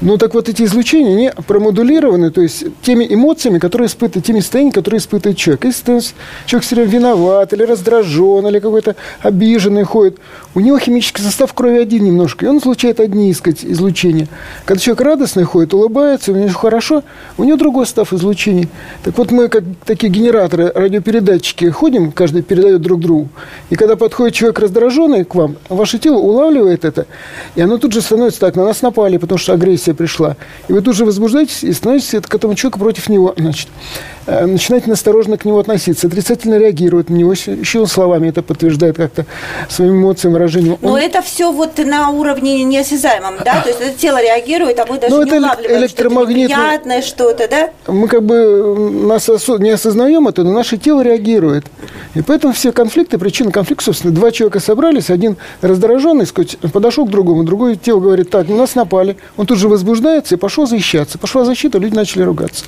Ну 0.00 0.18
так 0.18 0.34
вот 0.34 0.48
эти 0.48 0.62
излучения, 0.62 1.12
они 1.12 1.30
промодулированы, 1.46 2.30
то 2.30 2.40
есть 2.40 2.64
теми 2.82 3.06
эмоциями, 3.08 3.58
которые 3.58 3.86
испытывают, 3.86 4.26
теми 4.26 4.40
состояниями, 4.40 4.74
которые 4.74 4.98
испытывает 4.98 5.38
человек. 5.38 5.64
Если 5.64 6.00
человек 6.46 6.66
все 6.66 6.76
время 6.76 6.90
виноват, 6.90 7.52
или 7.52 7.62
раздражен, 7.62 8.46
или 8.46 8.58
какой-то 8.58 8.96
обиженный 9.20 9.84
ходит, 9.84 10.18
у 10.54 10.60
него 10.60 10.78
химический 10.78 11.22
состав 11.22 11.52
крови 11.54 11.78
один 11.78 12.04
немножко, 12.04 12.46
и 12.46 12.48
он 12.48 12.60
излучает 12.72 13.00
одни, 13.00 13.32
сказать, 13.34 13.64
излучения. 13.64 14.28
Когда 14.64 14.80
человек 14.80 15.02
радостный 15.02 15.44
ходит, 15.44 15.74
улыбается, 15.74 16.32
у 16.32 16.34
него 16.34 16.48
хорошо, 16.48 17.04
у 17.36 17.44
него 17.44 17.56
другой 17.58 17.84
состав 17.84 18.12
излучений. 18.14 18.68
Так 19.04 19.18
вот 19.18 19.30
мы, 19.30 19.48
как 19.48 19.64
такие 19.84 20.10
генераторы, 20.10 20.72
радиопередатчики, 20.74 21.68
ходим, 21.68 22.12
каждый 22.12 22.42
передает 22.42 22.80
друг 22.80 23.00
другу. 23.00 23.28
И 23.68 23.76
когда 23.76 23.96
подходит 23.96 24.34
человек 24.34 24.58
раздраженный 24.58 25.24
к 25.24 25.34
вам, 25.34 25.56
ваше 25.68 25.98
тело 25.98 26.16
улавливает 26.16 26.86
это, 26.86 27.06
и 27.54 27.60
оно 27.60 27.76
тут 27.76 27.92
же 27.92 28.00
становится 28.00 28.40
так, 28.40 28.56
на 28.56 28.64
нас 28.64 28.80
напали, 28.80 29.18
потому 29.18 29.38
что 29.38 29.52
агрессия 29.52 29.92
пришла. 29.92 30.36
И 30.68 30.72
вы 30.72 30.80
тут 30.80 30.96
же 30.96 31.04
возбуждаетесь 31.04 31.62
и 31.62 31.72
становитесь 31.72 32.20
к 32.26 32.34
этому 32.34 32.54
человеку 32.54 32.78
против 32.78 33.10
него. 33.10 33.34
Значит, 33.36 33.68
э, 34.26 34.46
начинаете 34.46 34.88
настороженно 34.88 35.36
к 35.36 35.44
нему 35.44 35.58
относиться, 35.58 36.06
отрицательно 36.06 36.58
реагирует 36.58 37.10
на 37.10 37.16
него, 37.16 37.32
еще 37.32 37.80
он 37.80 37.86
словами 37.86 38.28
это 38.28 38.42
подтверждает 38.42 38.96
как-то 38.96 39.26
своим 39.68 40.00
эмоциям, 40.00 40.32
выражением. 40.32 40.78
Но 40.80 40.96
это 40.96 41.20
все 41.20 41.52
вот 41.52 41.78
на 41.78 42.10
уровне 42.10 42.61
неосязаемом, 42.64 43.34
да? 43.44 43.60
То 43.62 43.68
есть 43.68 43.80
это 43.80 43.98
тело 43.98 44.22
реагирует, 44.22 44.78
а 44.78 44.86
мы 44.86 44.98
даже 44.98 45.14
ну, 45.14 45.22
не 45.22 45.32
улавливаем 45.38 45.80
электромагнитное... 45.80 46.48
что-то 46.48 46.62
неприятное, 46.62 47.02
что-то, 47.02 47.48
да? 47.48 47.70
Мы 47.86 48.08
как 48.08 48.22
бы 48.22 48.90
нас 49.06 49.28
не 49.58 49.70
осознаем 49.70 50.28
это, 50.28 50.42
но 50.42 50.52
наше 50.52 50.76
тело 50.76 51.02
реагирует. 51.02 51.66
И 52.14 52.22
поэтому 52.22 52.52
все 52.52 52.72
конфликты, 52.72 53.18
причины 53.18 53.50
конфликта, 53.50 53.86
собственно, 53.86 54.14
два 54.14 54.30
человека 54.30 54.60
собрались, 54.60 55.10
один 55.10 55.36
раздраженный, 55.60 56.26
сказать, 56.26 56.58
подошел 56.72 57.06
к 57.06 57.10
другому, 57.10 57.44
другое 57.44 57.76
тело 57.76 58.00
говорит, 58.00 58.30
так, 58.30 58.48
на 58.48 58.56
нас 58.56 58.74
напали. 58.74 59.16
Он 59.36 59.46
тут 59.46 59.58
же 59.58 59.68
возбуждается 59.68 60.34
и 60.34 60.38
пошел 60.38 60.66
защищаться. 60.66 61.18
Пошла 61.18 61.44
защита, 61.44 61.78
люди 61.78 61.94
начали 61.94 62.22
ругаться. 62.22 62.64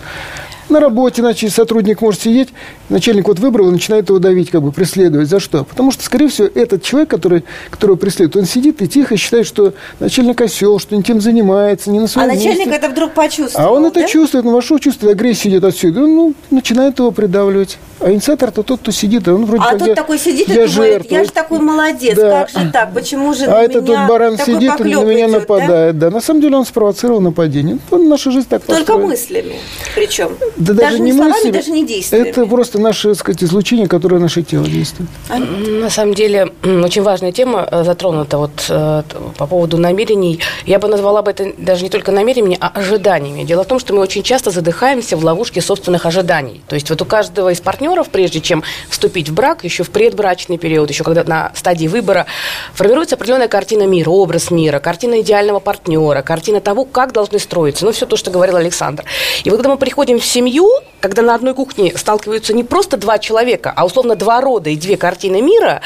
На 0.69 0.81
работе, 0.81 1.21
иначе 1.21 1.51
сотрудник 1.51 2.01
может 2.01 2.23
сидеть, 2.23 2.49
начальник 2.89 3.29
вот 3.29 3.39
выбрал 3.39 3.69
и 3.69 3.73
начинает 3.73 4.09
его 4.09 4.19
давить, 4.19 4.51
как 4.51 4.63
бы 4.63 4.73
преследовать. 4.73 5.29
За 5.29 5.39
что? 5.39 5.65
Потому 5.65 5.93
что, 5.93 6.03
скорее 6.03 6.29
всего, 6.29 6.49
этот 6.55 6.83
человек, 6.83 7.11
который, 7.11 7.45
которого 7.71 7.97
преследует, 7.97 8.37
он 8.37 8.45
сидит 8.47 8.81
и 8.81 8.89
тихо 8.89 9.17
считает, 9.17 9.47
что 9.47 9.75
начальник 10.01 10.41
осел, 10.41 10.79
что 10.79 10.97
не 10.97 11.03
тем 11.03 11.21
занимается, 11.21 11.91
не 11.91 12.01
на 12.01 12.07
своем 12.07 12.31
А 12.31 12.35
начальник 12.35 12.67
месте. 12.67 12.75
это 12.75 12.89
вдруг 12.89 13.13
почувствовал, 13.13 13.67
А 13.69 13.71
он 13.73 13.83
да? 13.83 13.89
это 13.89 14.09
чувствует, 14.09 14.47
он 14.47 14.53
вошел, 14.55 14.79
чувствует, 14.79 15.15
агрессия 15.15 15.51
идет 15.51 15.65
отсюда, 15.65 16.03
он 16.05 16.15
ну, 16.15 16.35
начинает 16.51 16.99
его 16.99 17.11
придавливать. 17.11 17.79
А 18.05 18.13
инициатор-то 18.13 18.63
тот, 18.63 18.81
кто 18.81 18.91
сидит, 18.93 19.27
он 19.29 19.47
вроде 19.47 19.63
а 19.65 19.71
как 19.71 19.79
тот 19.79 19.89
я, 19.89 19.95
такой 19.95 20.19
сидит 20.19 20.49
я 20.49 20.65
и 20.65 20.69
думает, 20.69 21.11
я 21.11 21.25
же 21.25 21.31
такой 21.31 21.59
молодец, 21.59 22.17
да. 22.17 22.45
как 22.45 22.51
же 22.51 22.71
так, 22.71 22.93
почему 22.93 23.33
же 23.33 23.47
А 23.47 23.63
этот 23.63 23.87
тут 23.87 23.97
баран 24.09 24.37
сидит 24.37 24.79
и 24.81 24.85
на 24.85 25.05
меня 25.05 25.27
идет, 25.27 25.41
нападает, 25.41 25.99
да? 25.99 26.11
да? 26.11 26.15
На 26.17 26.21
самом 26.21 26.43
деле 26.43 26.57
он 26.57 26.67
спровоцировал 26.67 27.21
нападение. 27.21 27.79
Наша 27.91 28.31
жизнь 28.31 28.47
так 28.49 28.63
Только 28.63 28.81
построена. 28.81 29.07
мыслями 29.07 29.55
причем. 29.95 30.37
Да 30.57 30.75
даже, 30.75 30.91
даже 30.91 30.99
не 31.01 31.13
словами, 31.13 31.33
мыслями, 31.33 31.53
даже 31.53 31.71
не 31.71 31.87
действиями. 31.87 32.29
Это 32.29 32.47
просто 32.47 32.81
наше, 32.81 33.09
так 33.09 33.19
сказать, 33.19 33.43
излучение, 33.43 33.89
которое 33.89 34.19
наше 34.19 34.43
тело 34.43 34.65
действует. 34.65 35.09
А? 35.29 35.39
На 35.39 35.91
самом 35.91 36.15
деле, 36.15 36.53
очень 36.63 37.03
важная 37.03 37.33
тема 37.33 37.67
э, 37.71 37.85
затронута 37.85 38.39
вот 38.39 38.67
э, 38.69 39.03
по 39.39 39.47
поводу 39.47 39.79
намерений. 39.79 40.41
Я 40.67 40.79
бы 40.79 40.89
назвала 40.89 41.23
бы 41.23 41.31
это 41.31 41.53
даже 41.59 41.85
не 41.85 41.91
только 41.91 42.13
намерениями, 42.13 42.59
а 42.61 42.69
ожиданиями. 42.69 43.45
Дело 43.45 43.65
в 43.65 43.67
том, 43.67 43.79
что 43.79 43.95
мы 43.95 44.01
очень 44.01 44.23
часто 44.23 44.51
задыхаемся 44.51 45.17
в 45.17 45.25
ловушке 45.25 45.61
собственных 45.61 46.07
ожиданий. 46.07 46.63
То 46.69 46.75
есть 46.75 46.91
вот 46.91 47.01
у 47.01 47.05
каждого 47.05 47.51
из 47.51 47.61
партнеров, 47.61 47.94
прежде 48.03 48.41
чем 48.41 48.63
вступить 48.89 49.29
в 49.29 49.35
брак, 49.35 49.65
еще 49.65 49.85
в 49.85 49.91
предбрачный 49.91 50.59
период, 50.59 50.91
еще 50.91 51.05
когда 51.05 51.25
на 51.25 51.53
стадии 51.55 51.87
выбора, 51.87 52.27
формируется 52.73 53.15
определенная 53.15 53.49
картина 53.49 53.87
мира, 53.87 54.11
образ 54.11 54.51
мира, 54.51 54.81
картина 54.81 55.21
идеального 55.21 55.61
партнера, 55.61 56.23
картина 56.23 56.61
того, 56.61 56.85
как 56.85 57.13
должны 57.13 57.39
строиться. 57.39 57.85
Ну, 57.85 57.93
все 57.93 58.07
то, 58.07 58.17
что 58.17 58.31
говорил 58.31 58.57
Александр. 58.57 59.05
И 59.45 59.51
вот 59.51 59.57
когда 59.57 59.71
мы 59.71 59.79
приходим 59.79 60.19
в 60.19 60.25
семью, 60.25 60.69
когда 61.01 61.23
на 61.23 61.35
одной 61.35 61.55
кухне 61.55 61.93
сталкиваются 61.97 62.53
не 62.53 62.65
просто 62.65 62.97
два 62.97 63.19
человека, 63.19 63.73
а 63.75 63.85
условно 63.85 64.17
два 64.17 64.41
рода 64.41 64.71
и 64.71 64.77
две 64.77 64.97
картины 64.97 65.41
мира, 65.41 65.81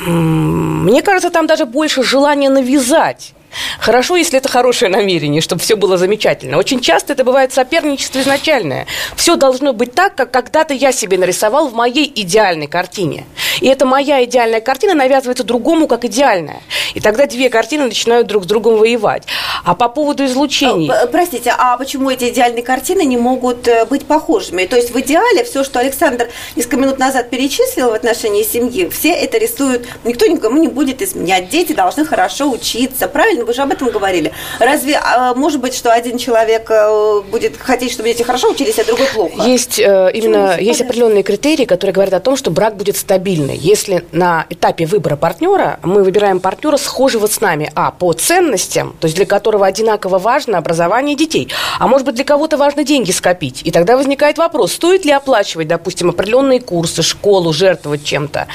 мне 0.00 1.02
кажется, 1.02 1.30
там 1.30 1.46
даже 1.46 1.66
больше 1.66 2.02
желания 2.02 2.50
навязать 2.50 3.32
Хорошо, 3.78 4.16
если 4.16 4.38
это 4.38 4.48
хорошее 4.48 4.90
намерение, 4.90 5.40
чтобы 5.40 5.62
все 5.62 5.76
было 5.76 5.96
замечательно. 5.98 6.58
Очень 6.58 6.80
часто 6.80 7.12
это 7.12 7.24
бывает 7.24 7.52
соперничество 7.52 8.20
изначальное. 8.20 8.86
Все 9.16 9.36
должно 9.36 9.72
быть 9.72 9.94
так, 9.94 10.14
как 10.14 10.30
когда-то 10.30 10.74
я 10.74 10.92
себе 10.92 11.18
нарисовал 11.18 11.68
в 11.68 11.74
моей 11.74 12.10
идеальной 12.14 12.66
картине. 12.66 13.24
И 13.60 13.68
эта 13.68 13.86
моя 13.86 14.24
идеальная 14.24 14.60
картина 14.60 14.94
навязывается 14.94 15.44
другому 15.44 15.86
как 15.86 16.04
идеальная. 16.04 16.60
И 16.94 17.00
тогда 17.00 17.26
две 17.26 17.50
картины 17.50 17.84
начинают 17.84 18.26
друг 18.26 18.44
с 18.44 18.46
другом 18.46 18.76
воевать. 18.76 19.24
А 19.64 19.74
по 19.74 19.88
поводу 19.88 20.24
излучений... 20.24 20.90
А, 20.90 21.06
простите, 21.06 21.52
а 21.56 21.76
почему 21.76 22.10
эти 22.10 22.30
идеальные 22.30 22.62
картины 22.62 23.04
не 23.04 23.16
могут 23.16 23.66
э, 23.68 23.84
быть 23.86 24.06
похожими? 24.06 24.64
То 24.66 24.76
есть 24.76 24.90
в 24.90 25.00
идеале 25.00 25.44
все, 25.44 25.64
что 25.64 25.80
Александр 25.80 26.28
несколько 26.56 26.76
минут 26.76 26.98
назад 26.98 27.30
перечислил 27.30 27.90
в 27.90 27.94
отношении 27.94 28.42
семьи, 28.42 28.88
все 28.88 29.10
это 29.10 29.38
рисуют, 29.38 29.86
никто 30.04 30.26
никому 30.26 30.58
не 30.58 30.68
будет 30.68 31.02
изменять. 31.02 31.48
Дети 31.48 31.72
должны 31.72 32.04
хорошо 32.04 32.50
учиться, 32.50 33.08
правильно? 33.08 33.43
Вы 33.44 33.52
же 33.52 33.62
об 33.62 33.72
этом 33.72 33.90
говорили. 33.90 34.32
Разве 34.58 34.96
а, 34.96 35.34
может 35.34 35.60
быть, 35.60 35.74
что 35.74 35.92
один 35.92 36.18
человек 36.18 36.70
э, 36.70 37.20
будет 37.30 37.56
хотеть, 37.56 37.92
чтобы 37.92 38.08
дети 38.08 38.22
хорошо 38.22 38.50
учились, 38.50 38.78
а 38.78 38.84
другой 38.84 39.06
плохо? 39.06 39.42
Есть 39.42 39.78
э, 39.78 40.10
именно 40.12 40.58
есть 40.58 40.80
определенные 40.80 41.22
критерии, 41.22 41.64
которые 41.64 41.92
говорят 41.92 42.14
о 42.14 42.20
том, 42.20 42.36
что 42.36 42.50
брак 42.50 42.76
будет 42.76 42.96
стабильный. 42.96 43.56
Если 43.56 44.04
на 44.12 44.46
этапе 44.50 44.86
выбора 44.86 45.16
партнера 45.16 45.78
мы 45.82 46.02
выбираем 46.02 46.40
партнера 46.40 46.76
схожего 46.76 47.26
с 47.26 47.40
нами, 47.40 47.70
а 47.74 47.90
по 47.90 48.12
ценностям, 48.12 48.96
то 49.00 49.06
есть 49.06 49.16
для 49.16 49.26
которого 49.26 49.66
одинаково 49.66 50.18
важно 50.18 50.58
образование 50.58 51.16
детей, 51.16 51.48
а 51.78 51.86
может 51.86 52.06
быть 52.06 52.14
для 52.14 52.24
кого-то 52.24 52.56
важно 52.56 52.84
деньги 52.84 53.10
скопить, 53.10 53.62
и 53.64 53.70
тогда 53.70 53.96
возникает 53.96 54.38
вопрос, 54.38 54.72
стоит 54.72 55.04
ли 55.04 55.12
оплачивать, 55.12 55.68
допустим, 55.68 56.10
определенные 56.10 56.60
курсы, 56.60 57.02
школу, 57.02 57.52
жертвовать 57.52 58.04
чем-то. 58.04 58.46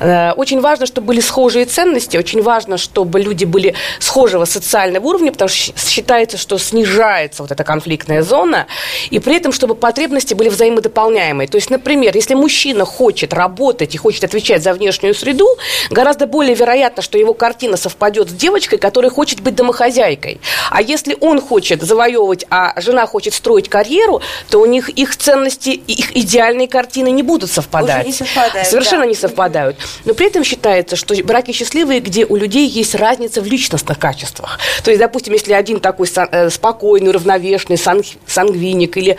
Э, 0.00 0.32
очень 0.32 0.60
важно, 0.60 0.86
чтобы 0.86 1.08
были 1.08 1.20
схожие 1.20 1.64
ценности, 1.64 2.16
очень 2.16 2.42
важно, 2.42 2.78
чтобы 2.78 3.20
люди 3.20 3.44
были 3.44 3.74
схожи 3.98 4.37
схожего 4.38 4.44
социального 4.44 5.06
уровня, 5.06 5.32
потому 5.32 5.48
что 5.48 5.72
считается, 5.78 6.36
что 6.36 6.58
снижается 6.58 7.42
вот 7.42 7.50
эта 7.50 7.64
конфликтная 7.64 8.22
зона, 8.22 8.66
и 9.10 9.18
при 9.18 9.36
этом, 9.36 9.52
чтобы 9.52 9.74
потребности 9.74 10.34
были 10.34 10.48
взаимодополняемые. 10.48 11.48
То 11.48 11.56
есть, 11.56 11.70
например, 11.70 12.14
если 12.14 12.34
мужчина 12.34 12.84
хочет 12.84 13.32
работать 13.32 13.94
и 13.94 13.98
хочет 13.98 14.24
отвечать 14.24 14.62
за 14.62 14.72
внешнюю 14.72 15.14
среду, 15.14 15.46
гораздо 15.90 16.26
более 16.26 16.54
вероятно, 16.54 17.02
что 17.02 17.18
его 17.18 17.34
картина 17.34 17.76
совпадет 17.76 18.28
с 18.30 18.32
девочкой, 18.32 18.78
которая 18.78 19.10
хочет 19.10 19.40
быть 19.40 19.54
домохозяйкой. 19.54 20.40
А 20.70 20.82
если 20.82 21.16
он 21.20 21.40
хочет 21.40 21.82
завоевывать, 21.82 22.44
а 22.50 22.80
жена 22.80 23.06
хочет 23.06 23.34
строить 23.34 23.68
карьеру, 23.68 24.20
то 24.50 24.60
у 24.60 24.66
них 24.66 24.88
их 24.90 25.16
ценности, 25.16 25.70
их 25.70 26.16
идеальные 26.16 26.68
картины 26.68 27.10
не 27.10 27.22
будут 27.22 27.50
совпадать. 27.50 28.06
Уже 28.06 28.06
не 28.06 28.12
совпадают, 28.12 28.68
Совершенно 28.68 29.02
да. 29.02 29.08
не 29.08 29.14
совпадают. 29.14 29.76
Но 30.04 30.14
при 30.14 30.26
этом 30.26 30.44
считается, 30.44 30.96
что 30.96 31.14
браки 31.24 31.52
счастливые, 31.52 32.00
где 32.00 32.24
у 32.24 32.36
людей 32.36 32.68
есть 32.68 32.94
разница 32.94 33.40
в 33.40 33.46
личностных 33.46 33.98
качествах 33.98 34.27
качествах. 34.28 34.58
То 34.82 34.90
есть, 34.90 35.00
допустим, 35.00 35.32
если 35.32 35.52
один 35.52 35.80
такой 35.80 36.08
э, 36.14 36.50
спокойный, 36.50 37.10
уравновешенный, 37.10 37.78
сангвиник 38.26 38.96
или 38.96 39.16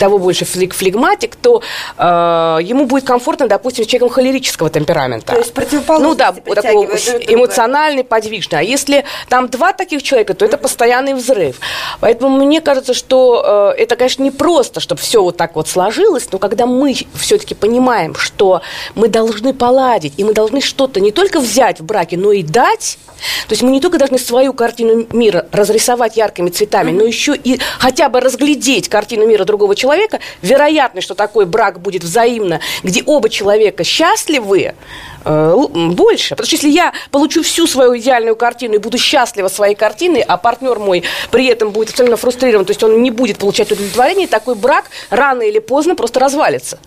того 0.00 0.18
больше 0.18 0.44
флег 0.46 0.74
флегматик, 0.74 1.36
то 1.36 1.62
э, 1.98 2.58
ему 2.62 2.86
будет 2.86 3.04
комфортно, 3.04 3.46
допустим, 3.46 3.84
с 3.84 3.86
человеком 3.86 4.08
холерического 4.08 4.70
темперамента. 4.70 5.34
То 5.34 5.38
есть 5.38 5.52
противоположность. 5.52 6.10
Ну 6.10 6.54
да, 6.54 6.54
такой 6.54 6.86
эмоциональный, 7.28 8.02
подвижный. 8.02 8.60
А 8.60 8.62
если 8.62 9.04
там 9.28 9.48
два 9.48 9.72
таких 9.74 10.02
человека, 10.02 10.34
то 10.34 10.44
это 10.44 10.56
постоянный 10.56 11.12
взрыв. 11.14 11.60
Поэтому 12.00 12.44
мне 12.44 12.62
кажется, 12.62 12.94
что 12.94 13.74
э, 13.76 13.82
это, 13.82 13.96
конечно, 13.96 14.22
не 14.22 14.30
просто, 14.30 14.80
чтобы 14.80 15.00
все 15.02 15.22
вот 15.22 15.36
так 15.36 15.54
вот 15.54 15.68
сложилось, 15.68 16.28
но 16.32 16.38
когда 16.38 16.66
мы 16.66 16.96
все-таки 17.14 17.54
понимаем, 17.54 18.14
что 18.14 18.62
мы 18.94 19.08
должны 19.08 19.52
поладить, 19.52 20.14
и 20.16 20.24
мы 20.24 20.32
должны 20.32 20.62
что-то 20.62 21.00
не 21.00 21.12
только 21.12 21.40
взять 21.40 21.80
в 21.80 21.84
браке, 21.84 22.16
но 22.16 22.32
и 22.32 22.42
дать, 22.42 22.98
то 23.48 23.52
есть 23.52 23.62
мы 23.62 23.70
не 23.70 23.80
только 23.80 23.98
должны 23.98 24.18
свою 24.18 24.54
картину 24.54 25.06
мира 25.12 25.46
разрисовать 25.52 26.16
яркими 26.16 26.48
цветами, 26.48 26.90
но 26.90 27.04
еще 27.04 27.36
и 27.36 27.60
хотя 27.78 28.08
бы 28.08 28.20
разглядеть 28.20 28.88
картину 28.88 29.26
мира 29.26 29.44
другого 29.44 29.74
человека, 29.74 29.89
человека, 29.90 30.20
вероятность, 30.42 31.04
что 31.04 31.14
такой 31.14 31.46
брак 31.46 31.80
будет 31.80 32.04
взаимно, 32.04 32.60
где 32.82 33.02
оба 33.04 33.28
человека 33.28 33.82
счастливы, 33.82 34.74
э, 35.24 35.54
больше. 35.90 36.30
Потому 36.30 36.46
что 36.46 36.56
если 36.56 36.70
я 36.70 36.92
получу 37.10 37.42
всю 37.42 37.66
свою 37.66 37.98
идеальную 37.98 38.36
картину 38.36 38.74
и 38.74 38.78
буду 38.78 38.98
счастлива 38.98 39.48
своей 39.48 39.74
картиной, 39.74 40.20
а 40.20 40.36
партнер 40.36 40.78
мой 40.78 41.02
при 41.30 41.46
этом 41.46 41.70
будет 41.70 41.90
абсолютно 41.90 42.16
фрустрирован, 42.16 42.64
то 42.64 42.70
есть 42.70 42.82
он 42.82 43.02
не 43.02 43.10
будет 43.10 43.38
получать 43.38 43.72
удовлетворение, 43.72 44.28
такой 44.28 44.54
брак 44.54 44.84
рано 45.10 45.42
или 45.42 45.58
поздно 45.58 45.96
просто 45.96 46.20
развалится. 46.20 46.78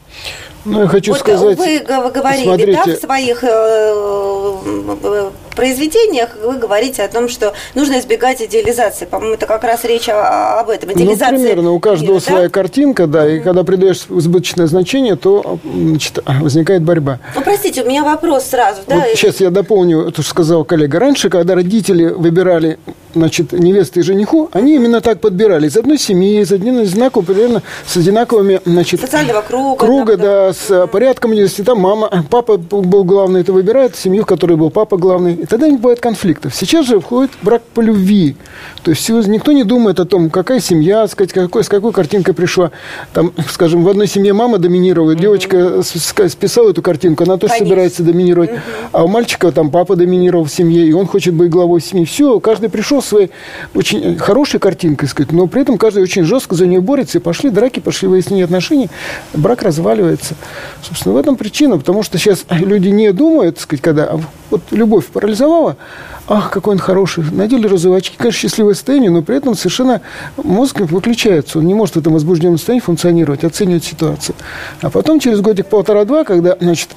Ну, 0.65 0.81
я 0.81 0.87
хочу 0.87 1.11
вот 1.11 1.19
сказать... 1.19 1.57
Вы 1.57 1.79
говорили, 2.11 2.43
смотрите, 2.43 2.81
да, 2.85 2.95
в 2.95 2.99
своих 2.99 3.43
э, 3.43 5.29
произведениях 5.55 6.31
вы 6.43 6.57
говорите 6.57 7.03
о 7.03 7.07
том, 7.07 7.29
что 7.29 7.53
нужно 7.75 7.99
избегать 7.99 8.41
идеализации. 8.41 9.05
По-моему, 9.05 9.35
это 9.35 9.45
как 9.45 9.63
раз 9.63 9.83
речь 9.83 10.09
об 10.09 10.69
этом. 10.69 10.91
Идеализация 10.93 11.37
ну, 11.37 11.43
примерно. 11.43 11.71
У 11.71 11.79
каждого 11.79 12.13
мира, 12.13 12.23
своя 12.23 12.43
да? 12.43 12.49
картинка, 12.49 13.07
да, 13.07 13.29
и 13.29 13.39
когда 13.39 13.63
придаешь 13.63 14.05
избыточное 14.09 14.67
значение, 14.67 15.15
то 15.15 15.59
значит, 15.63 16.19
возникает 16.25 16.83
борьба. 16.83 17.19
Ну, 17.35 17.41
простите, 17.41 17.83
у 17.83 17.87
меня 17.87 18.03
вопрос 18.03 18.45
сразу. 18.45 18.81
Вот 18.87 18.97
да? 18.97 19.05
Сейчас 19.15 19.39
я 19.39 19.49
дополню 19.49 20.11
то, 20.11 20.21
что 20.21 20.31
сказал 20.31 20.65
коллега. 20.65 20.99
Раньше, 20.99 21.29
когда 21.29 21.55
родители 21.55 22.05
выбирали 22.05 22.79
значит, 23.13 23.51
невесты 23.51 23.99
и 23.99 24.03
жениху, 24.03 24.49
они 24.53 24.75
именно 24.75 25.01
так 25.01 25.19
подбирали. 25.19 25.67
Из 25.67 25.77
одной 25.77 25.97
семьи, 25.97 26.41
из 26.41 26.51
одинакового, 26.51 27.25
примерно 27.25 27.61
с 27.85 27.95
одинаковыми, 27.95 28.61
значит... 28.65 29.01
Социального 29.01 29.41
круга. 29.41 29.85
Круга, 29.85 30.17
да, 30.17 30.47
да, 30.47 30.52
с 30.53 30.87
порядком 30.87 31.31
университета. 31.31 31.75
Мама, 31.75 32.25
папа 32.29 32.57
был 32.57 33.03
главный, 33.03 33.41
это 33.41 33.53
выбирает 33.53 33.95
семью, 33.95 34.23
в 34.23 34.25
которой 34.25 34.55
был 34.55 34.69
папа 34.69 34.97
главный 34.97 35.33
и 35.33 35.45
тогда 35.45 35.67
не 35.67 35.77
бывает 35.77 35.99
конфликтов. 35.99 36.55
Сейчас 36.55 36.85
же 36.85 36.99
входит 36.99 37.31
брак 37.41 37.61
по 37.73 37.81
любви. 37.81 38.35
То 38.83 38.91
есть 38.91 39.09
никто 39.09 39.53
не 39.53 39.63
думает 39.63 39.99
о 39.99 40.05
том, 40.05 40.29
какая 40.29 40.59
семья, 40.59 41.07
сказать, 41.07 41.31
какой, 41.31 41.63
с 41.63 41.69
какой 41.69 41.93
картинкой 41.93 42.33
пришла. 42.33 42.71
Там, 43.13 43.31
скажем, 43.49 43.83
в 43.83 43.89
одной 43.89 44.07
семье 44.07 44.33
мама 44.33 44.57
доминирует, 44.57 45.19
девочка 45.19 45.81
списала 45.83 46.71
эту 46.71 46.81
картинку, 46.81 47.23
она 47.23 47.37
тоже 47.37 47.53
Конечно. 47.53 47.67
собирается 47.67 48.03
доминировать. 48.03 48.51
А 48.91 49.05
у 49.05 49.07
мальчика 49.07 49.51
там 49.51 49.71
папа 49.71 49.95
доминировал 49.95 50.43
в 50.43 50.51
семье, 50.51 50.85
и 50.85 50.91
он 50.91 51.07
хочет 51.07 51.33
быть 51.33 51.49
главой 51.49 51.81
семьи. 51.81 52.03
Все, 52.05 52.39
каждый 52.41 52.69
пришел 52.69 53.01
своей 53.01 53.31
очень 53.73 54.17
хорошей 54.17 54.59
картинкой, 54.59 55.07
сказать, 55.07 55.31
но 55.31 55.47
при 55.47 55.61
этом 55.61 55.77
каждый 55.77 56.03
очень 56.03 56.25
жестко 56.25 56.55
за 56.55 56.67
нее 56.67 56.81
борется, 56.81 57.19
и 57.19 57.21
пошли 57.21 57.49
драки, 57.49 57.79
пошли 57.79 58.09
выяснения 58.09 58.43
отношений, 58.43 58.89
брак 59.33 59.63
разваливается. 59.63 60.35
Собственно, 60.81 61.15
в 61.15 61.17
этом 61.17 61.37
причина, 61.37 61.77
потому 61.77 62.03
что 62.03 62.17
сейчас 62.17 62.45
люди 62.49 62.89
не 62.89 63.13
думают, 63.13 63.59
сказать, 63.59 63.81
когда 63.81 64.03
а 64.03 64.19
вот 64.49 64.61
любовь 64.71 65.05
парализовала, 65.05 65.77
ах, 66.27 66.49
какой 66.51 66.73
он 66.73 66.79
хороший, 66.79 67.23
надели 67.31 67.67
розовые 67.67 67.97
очки, 67.97 68.15
конечно, 68.17 68.39
счастливое 68.39 68.73
состояние, 68.73 69.11
но 69.11 69.21
при 69.21 69.37
этом 69.37 69.55
совершенно 69.55 70.01
мозг 70.37 70.79
выключается, 70.79 71.59
он 71.59 71.67
не 71.67 71.73
может 71.73 71.95
в 71.95 71.99
этом 71.99 72.13
возбужденном 72.13 72.57
состоянии 72.57 72.81
функционировать, 72.81 73.43
оценивать 73.43 73.83
ситуацию. 73.83 74.35
А 74.81 74.89
потом, 74.89 75.19
через 75.19 75.41
годик 75.41 75.67
полтора-два, 75.67 76.23
когда, 76.23 76.55
значит, 76.59 76.89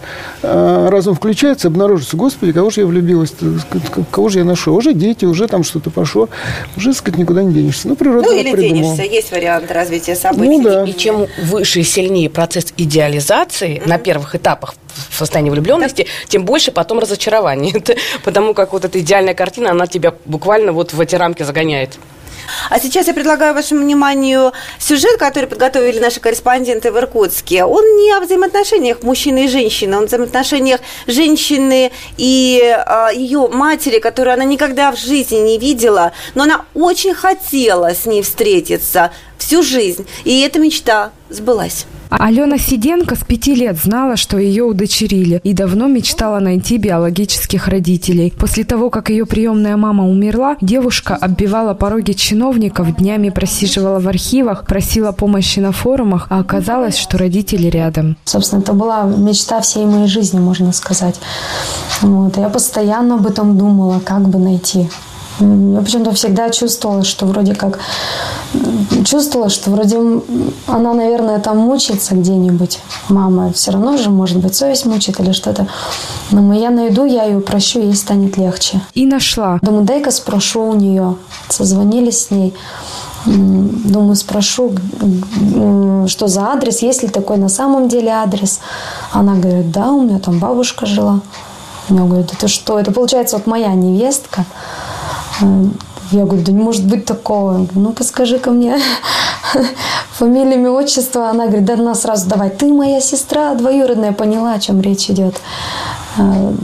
э, 0.43 0.89
разум 0.91 1.15
включается, 1.15 1.69
обнаружится, 1.69 2.17
господи, 2.17 2.53
кого 2.53 2.71
же 2.71 2.83
я 2.83 2.87
влюбилась, 2.87 3.33
кого 4.11 4.29
же 4.29 4.39
я 4.39 4.45
нашел, 4.45 4.77
уже 4.77 4.93
дети, 4.93 5.25
уже 5.25 5.49
там 5.49 5.65
что-то 5.65 5.91
пошло, 5.91 6.29
уже, 6.77 6.93
сказать, 6.95 7.19
никуда 7.19 7.43
не 7.43 7.53
денешься. 7.53 7.89
Ну, 7.89 7.97
природа 7.97 8.29
Ну, 8.29 8.39
или 8.39 8.53
придумала. 8.53 8.97
денешься, 8.97 9.03
есть 9.03 9.33
вариант 9.33 9.71
развития 9.71 10.15
событий. 10.15 10.59
Ну, 10.59 10.63
да. 10.63 10.85
И 10.85 10.93
чем 10.93 11.27
выше 11.43 11.81
и 11.81 11.83
сильнее 11.83 12.31
процесс 12.31 12.73
идеализации 12.77 13.79
mm-hmm. 13.79 13.89
на 13.89 13.99
первых 13.99 14.35
этапах 14.35 14.75
в 15.11 15.17
состоянии 15.17 15.51
влюбленности, 15.51 16.03
так. 16.03 16.29
тем 16.29 16.45
больше 16.45 16.73
потом 16.73 16.99
разочарование. 16.99 17.75
Потому 18.25 18.55
как 18.55 18.73
вот 18.73 18.85
эта 18.85 19.01
идеальная 19.17 19.35
картина, 19.35 19.71
она 19.71 19.87
тебя 19.87 20.15
буквально 20.27 20.73
вот 20.73 20.93
в 20.93 21.01
эти 21.01 21.15
рамки 21.15 21.43
загоняет. 21.43 21.99
А 22.71 22.79
сейчас 22.79 23.09
я 23.09 23.15
предлагаю 23.15 23.55
вашему 23.55 23.81
вниманию 23.81 24.53
сюжет, 24.79 25.19
который 25.19 25.47
подготовили 25.47 25.99
наши 25.99 26.21
корреспонденты 26.21 26.93
в 26.93 26.99
Иркутске. 26.99 27.65
Он 27.65 27.83
не 27.97 28.13
о 28.13 28.21
взаимоотношениях 28.21 29.03
мужчины 29.03 29.47
и 29.47 29.49
женщины, 29.49 29.97
он 29.97 30.05
о 30.05 30.07
взаимоотношениях 30.07 30.81
женщины 31.07 31.91
и 32.17 32.61
э, 32.63 33.09
ее 33.15 33.49
матери, 33.49 33.99
которую 33.99 34.35
она 34.35 34.45
никогда 34.45 34.93
в 34.93 34.99
жизни 34.99 35.39
не 35.39 35.59
видела, 35.59 36.13
но 36.35 36.45
она 36.45 36.67
очень 36.75 37.15
хотела 37.15 37.95
с 37.95 38.07
ней 38.07 38.23
встретиться 38.23 39.11
всю 39.39 39.63
жизнь. 39.63 40.07
И 40.25 40.41
эта 40.43 40.61
мечта 40.61 41.11
сбылась. 41.29 41.87
Алена 42.09 42.57
Сиденко 42.59 43.17
с 43.17 43.25
пяти 43.25 43.55
лет 43.55 43.77
знала, 43.79 44.17
что 44.17 44.39
ее 44.39 44.65
удочерили, 44.65 45.41
и 45.43 45.53
давно 45.53 45.89
мечтала 45.89 46.39
найти 46.39 46.77
биологических 46.79 47.69
родителей. 47.69 48.33
После 48.39 48.65
того, 48.65 48.91
как 48.91 49.11
ее 49.11 49.27
приемная 49.27 49.77
мама 49.77 50.09
умерла, 50.09 50.57
девушка 50.61 51.17
оббивала 51.17 51.75
пороги 51.75 52.13
чиновников, 52.13 52.97
днями 52.97 53.31
просиживала 53.31 53.99
в 53.99 54.09
архивах, 54.09 54.67
просила 54.67 55.13
помощи 55.13 55.59
на 55.59 55.73
форумах, 55.73 56.27
а 56.31 56.41
оказалось, 56.41 56.97
что 56.97 57.19
родители 57.19 57.67
рядом. 57.67 58.17
Собственно, 58.25 58.61
это 58.61 58.73
была 58.73 59.03
мечта 59.03 59.61
всей 59.61 59.85
моей 59.85 60.07
жизни, 60.07 60.39
можно 60.39 60.73
сказать. 60.73 61.17
Вот. 62.03 62.37
Я 62.37 62.49
постоянно 62.49 63.17
об 63.17 63.27
этом 63.27 63.59
думала, 63.59 64.01
как 64.01 64.29
бы 64.29 64.39
найти 64.39 64.89
я 65.41 65.81
почему-то 65.81 66.13
всегда 66.13 66.51
чувствовала, 66.51 67.05
что 67.05 67.27
вроде 67.27 67.55
как... 67.55 67.79
Чувствовала, 69.05 69.51
что 69.51 69.71
вроде 69.71 69.99
она, 70.67 70.95
наверное, 70.95 71.39
там 71.39 71.59
мучается 71.59 72.15
где-нибудь. 72.15 72.79
Мама 73.09 73.53
все 73.53 73.73
равно 73.73 73.97
же, 73.97 74.11
может 74.11 74.39
быть, 74.39 74.55
совесть 74.55 74.87
мучает 74.87 75.21
или 75.21 75.33
что-то. 75.33 75.67
Но 76.31 76.55
я 76.55 76.71
найду, 76.71 77.05
я 77.05 77.25
ее 77.25 77.41
прощу, 77.41 77.81
ей 77.81 77.95
станет 77.95 78.37
легче. 78.37 78.81
И 78.95 79.07
нашла. 79.07 79.59
Думаю, 79.63 79.85
дай-ка 79.85 80.11
спрошу 80.11 80.63
у 80.63 80.75
нее. 80.75 81.17
Созвонились 81.49 82.27
с 82.27 82.31
ней. 82.31 82.55
Думаю, 83.27 84.15
спрошу, 84.15 84.73
что 86.07 86.29
за 86.29 86.47
адрес, 86.53 86.81
есть 86.81 87.03
ли 87.03 87.09
такой 87.09 87.37
на 87.37 87.49
самом 87.49 87.89
деле 87.89 88.11
адрес. 88.11 88.61
Она 89.13 89.35
говорит, 89.35 89.71
да, 89.71 89.91
у 89.91 90.03
меня 90.03 90.19
там 90.19 90.39
бабушка 90.39 90.87
жила. 90.87 91.21
Я 91.89 91.97
говорю, 91.97 92.23
это 92.23 92.49
что? 92.49 92.79
Это 92.79 92.93
получается 92.93 93.37
вот 93.37 93.47
моя 93.47 93.75
невестка. 93.75 94.45
Я 96.13 96.25
говорю, 96.25 96.43
да 96.45 96.53
не 96.53 96.63
может 96.63 96.87
быть 96.87 97.05
такого. 97.05 97.67
Ну-ка 97.75 98.05
скажи-ка 98.05 98.51
мне 98.51 98.79
фамилию, 100.13 100.55
имя, 100.55 100.71
отчество. 100.71 101.29
Она 101.29 101.47
говорит, 101.47 101.65
да 101.65 101.75
она 101.75 101.95
сразу 101.95 102.29
давай, 102.29 102.51
ты 102.51 102.73
моя 102.73 103.01
сестра 103.01 103.55
двоюродная, 103.55 104.13
поняла, 104.13 104.53
о 104.53 104.61
чем 104.61 104.81
речь 104.81 105.11
идет. 105.11 105.35
А, 106.17 106.55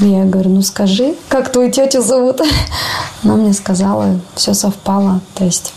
я 0.00 0.24
говорю, 0.24 0.50
ну 0.50 0.62
скажи, 0.62 1.14
как 1.28 1.52
твою 1.52 1.70
тетю 1.70 2.02
зовут? 2.02 2.40
Она 3.22 3.36
мне 3.36 3.52
сказала, 3.52 4.18
все 4.34 4.54
совпало. 4.54 5.20
То 5.34 5.44
есть 5.44 5.72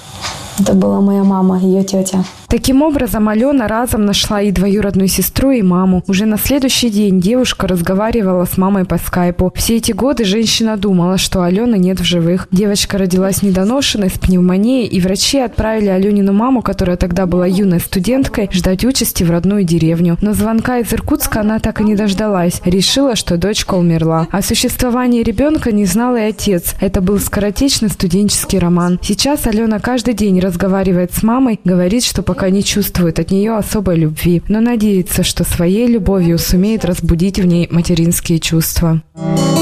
это 0.59 0.73
была 0.73 0.99
моя 0.99 1.23
мама, 1.23 1.59
ее 1.59 1.83
тетя. 1.83 2.23
Таким 2.49 2.81
образом, 2.81 3.27
Алена 3.27 3.67
разом 3.67 4.05
нашла 4.05 4.41
и 4.41 4.51
двоюродную 4.51 5.09
сестру, 5.09 5.51
и 5.51 5.61
маму. 5.61 6.01
Уже 6.07 6.25
на 6.25 6.37
следующий 6.37 6.89
день 6.89 7.19
девушка 7.19 7.67
разговаривала 7.67 8.45
с 8.45 8.57
мамой 8.57 8.85
по 8.85 8.97
скайпу. 8.97 9.51
Все 9.53 9.75
эти 9.75 9.91
годы 9.91 10.23
женщина 10.23 10.77
думала, 10.77 11.17
что 11.17 11.43
Алены 11.43 11.75
нет 11.75 11.99
в 11.99 12.05
живых. 12.05 12.47
Девочка 12.49 12.97
родилась 12.97 13.41
недоношенной, 13.41 14.09
с 14.09 14.17
пневмонией, 14.17 14.87
и 14.87 15.01
врачи 15.01 15.39
отправили 15.39 15.87
Аленину 15.87 16.31
маму, 16.31 16.61
которая 16.61 16.95
тогда 16.95 17.25
была 17.25 17.45
юной 17.45 17.81
студенткой, 17.81 18.49
ждать 18.53 18.85
участи 18.85 19.25
в 19.25 19.31
родную 19.31 19.65
деревню. 19.65 20.17
Но 20.21 20.31
звонка 20.31 20.77
из 20.77 20.93
Иркутска 20.93 21.41
она 21.41 21.59
так 21.59 21.81
и 21.81 21.83
не 21.83 21.95
дождалась. 21.95 22.61
Решила, 22.63 23.17
что 23.17 23.35
дочка 23.35 23.73
умерла. 23.73 24.27
О 24.31 24.41
существовании 24.41 25.21
ребенка 25.21 25.73
не 25.73 25.83
знал 25.83 26.15
и 26.15 26.21
отец. 26.21 26.75
Это 26.79 27.01
был 27.01 27.19
скоротечный 27.19 27.89
студенческий 27.89 28.57
роман. 28.57 28.99
Сейчас 29.01 29.45
Алена 29.47 29.79
каждый 29.79 30.13
день 30.13 30.39
разговаривает 30.39 31.11
с 31.13 31.23
мамой, 31.23 31.59
говорит, 31.65 32.05
что 32.05 32.23
пока 32.23 32.36
пока 32.37 32.51
не 32.51 32.61
чувствует 32.61 33.17
от 33.17 33.31
нее 33.31 33.57
особой 33.57 33.95
любви, 33.95 34.43
но 34.47 34.59
надеется, 34.61 35.23
что 35.23 35.43
своей 35.43 35.87
любовью 35.87 36.37
сумеет 36.37 36.85
разбудить 36.85 37.39
в 37.39 37.47
ней 37.47 37.67
материнские 37.71 38.37
чувства. 38.37 39.01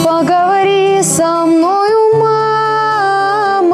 Поговори 0.04 1.02
со 1.02 1.46
мною, 1.46 2.18
мама, 2.20 3.72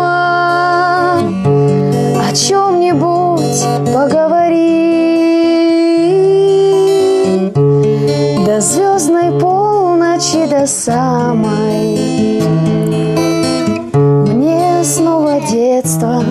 о 1.17 2.35
чем-нибудь 2.35 3.65
поговори. 3.91 4.51
До 8.45 8.61
звездной 8.61 9.31
полночи, 9.39 10.47
до 10.47 10.67
самой 10.67 12.43
Мне 13.95 14.83
снова 14.83 15.41
детство 15.49 16.23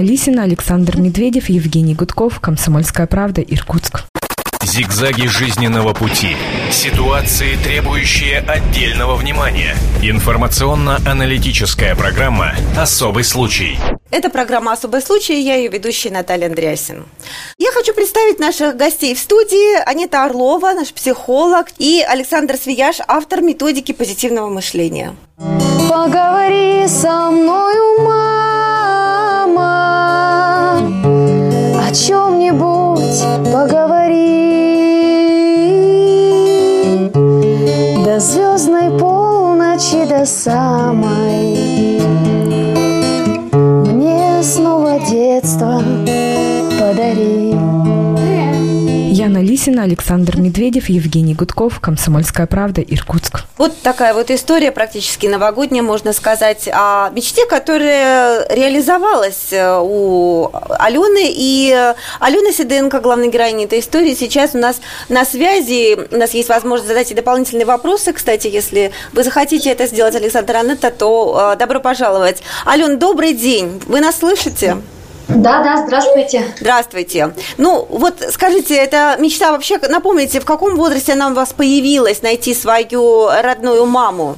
Яна 0.00 0.12
Лисина, 0.12 0.42
Александр 0.44 0.96
Медведев, 0.96 1.50
Евгений 1.50 1.94
Гудков, 1.94 2.40
Комсомольская 2.40 3.06
правда, 3.06 3.42
Иркутск. 3.42 4.04
Зигзаги 4.62 5.26
жизненного 5.26 5.92
пути. 5.92 6.36
Ситуации, 6.70 7.56
требующие 7.62 8.38
отдельного 8.38 9.16
внимания. 9.16 9.76
Информационно-аналитическая 10.02 11.94
программа 11.94 12.54
«Особый 12.78 13.24
случай». 13.24 13.78
Это 14.10 14.30
программа 14.30 14.72
«Особый 14.72 15.02
случай», 15.02 15.38
я 15.42 15.56
ее 15.56 15.68
ведущая 15.68 16.10
Наталья 16.10 16.46
Андреасин. 16.46 17.04
Я 17.58 17.70
хочу 17.72 17.92
представить 17.92 18.38
наших 18.38 18.76
гостей 18.76 19.14
в 19.14 19.18
студии. 19.18 19.82
Анита 19.84 20.24
Орлова, 20.24 20.72
наш 20.72 20.94
психолог, 20.94 21.66
и 21.78 22.02
Александр 22.08 22.56
Свияж, 22.56 23.00
автор 23.06 23.42
методики 23.42 23.92
позитивного 23.92 24.48
мышления. 24.48 25.14
Поговори 25.90 26.88
со 26.88 27.30
мною, 27.30 28.00
мама 28.00 28.19
самой 40.24 42.00
Мне 43.52 44.42
снова 44.42 44.98
детство 45.10 45.82
подари 46.78 47.54
Яна 49.12 49.42
Лисина, 49.42 49.82
Александр 49.82 50.38
Медведев, 50.38 50.88
Евгений 50.88 51.34
Гудков, 51.34 51.80
Комсомольская 51.80 52.46
правда, 52.46 52.80
Иркутск. 52.80 53.39
Вот 53.60 53.78
такая 53.82 54.14
вот 54.14 54.30
история, 54.30 54.72
практически 54.72 55.26
новогодняя, 55.26 55.82
можно 55.82 56.14
сказать, 56.14 56.66
о 56.72 57.10
мечте, 57.10 57.44
которая 57.44 58.46
реализовалась 58.48 59.52
э, 59.52 59.78
у 59.78 60.50
Алены. 60.78 61.26
И 61.26 61.92
Алена 62.20 62.52
Сиденко, 62.52 63.00
главная 63.00 63.28
героиня 63.28 63.66
этой 63.66 63.80
истории, 63.80 64.14
сейчас 64.14 64.54
у 64.54 64.58
нас 64.58 64.80
на 65.10 65.26
связи. 65.26 65.98
У 66.10 66.16
нас 66.16 66.32
есть 66.32 66.48
возможность 66.48 66.88
задать 66.88 67.10
и 67.10 67.14
дополнительные 67.14 67.66
вопросы. 67.66 68.14
Кстати, 68.14 68.46
если 68.46 68.92
вы 69.12 69.24
захотите 69.24 69.68
это 69.68 69.84
сделать, 69.84 70.14
Александр 70.14 70.56
Анетта, 70.56 70.90
то 70.90 71.52
э, 71.52 71.56
добро 71.58 71.80
пожаловать. 71.80 72.42
Ален, 72.64 72.98
добрый 72.98 73.34
день. 73.34 73.82
Вы 73.84 74.00
нас 74.00 74.20
слышите? 74.20 74.78
Да, 75.36 75.62
да, 75.62 75.84
здравствуйте. 75.84 76.44
Здравствуйте. 76.60 77.34
Ну, 77.56 77.86
вот 77.88 78.14
скажите, 78.30 78.74
эта 78.74 79.16
мечта 79.18 79.52
вообще, 79.52 79.78
напомните, 79.88 80.40
в 80.40 80.44
каком 80.44 80.76
возрасте 80.76 81.12
она 81.12 81.28
у 81.28 81.34
вас 81.34 81.52
появилась, 81.52 82.22
найти 82.22 82.54
свою 82.54 83.28
родную 83.28 83.86
маму? 83.86 84.36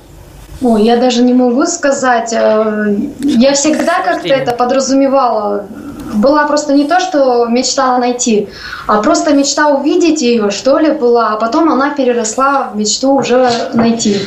Ой, 0.60 0.82
я 0.84 0.96
даже 0.96 1.22
не 1.22 1.34
могу 1.34 1.66
сказать. 1.66 2.32
Э, 2.32 2.94
я 3.20 3.52
всегда 3.54 4.00
как-то 4.04 4.28
это 4.28 4.52
подразумевала. 4.52 5.66
Была 6.14 6.46
просто 6.46 6.74
не 6.74 6.86
то, 6.86 7.00
что 7.00 7.46
мечта 7.46 7.96
найти, 7.98 8.48
а 8.86 9.02
просто 9.02 9.32
мечта 9.32 9.68
увидеть 9.68 10.20
ее, 10.20 10.50
что 10.50 10.78
ли, 10.78 10.92
была. 10.92 11.30
А 11.32 11.36
потом 11.36 11.72
она 11.72 11.90
переросла 11.90 12.70
в 12.72 12.76
мечту 12.76 13.14
уже 13.14 13.50
найти. 13.72 14.18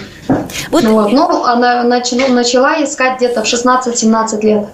Вот. 0.71 0.84
Вот. 0.84 1.12
Ну, 1.12 1.43
она 1.45 1.84
начала, 1.84 2.28
начала 2.30 2.84
искать 2.84 3.17
где-то 3.17 3.43
в 3.43 3.45
16-17 3.45 4.41
лет. 4.41 4.65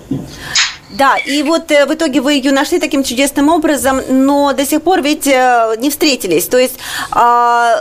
Да, 0.93 1.15
и 1.17 1.41
вот 1.43 1.71
э, 1.71 1.85
в 1.85 1.93
итоге 1.93 2.19
вы 2.19 2.33
ее 2.33 2.51
нашли 2.51 2.79
таким 2.79 3.03
чудесным 3.03 3.49
образом, 3.49 4.01
но 4.09 4.51
до 4.53 4.65
сих 4.65 4.81
пор 4.81 5.01
ведь 5.01 5.25
э, 5.25 5.75
не 5.77 5.89
встретились. 5.89 6.47
То 6.47 6.57
есть 6.57 6.75
а, 7.11 7.75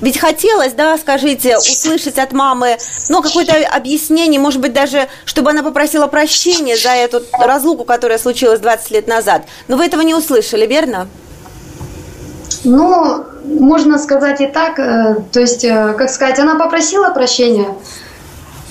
ведь 0.00 0.18
хотелось, 0.18 0.72
да, 0.72 0.96
скажите, 0.96 1.58
услышать 1.58 2.18
от 2.18 2.32
мамы, 2.32 2.78
ну, 3.08 3.22
какое-то 3.22 3.54
объяснение, 3.70 4.40
может 4.40 4.60
быть, 4.60 4.72
даже, 4.72 5.08
чтобы 5.24 5.50
она 5.50 5.62
попросила 5.62 6.06
прощения 6.06 6.76
за 6.76 6.90
эту 6.90 7.22
разлуку, 7.32 7.84
которая 7.84 8.18
случилась 8.18 8.60
20 8.60 8.90
лет 8.90 9.06
назад. 9.06 9.42
Но 9.68 9.76
вы 9.76 9.84
этого 9.84 10.00
не 10.00 10.14
услышали, 10.14 10.66
верно? 10.66 11.08
Ну, 12.64 13.24
можно 13.44 13.98
сказать 13.98 14.40
и 14.40 14.46
так. 14.46 14.78
Э, 14.78 15.16
то 15.30 15.40
есть, 15.40 15.66
как 15.66 16.08
сказать, 16.08 16.38
она 16.38 16.54
попросила 16.54 17.10
прощения, 17.10 17.68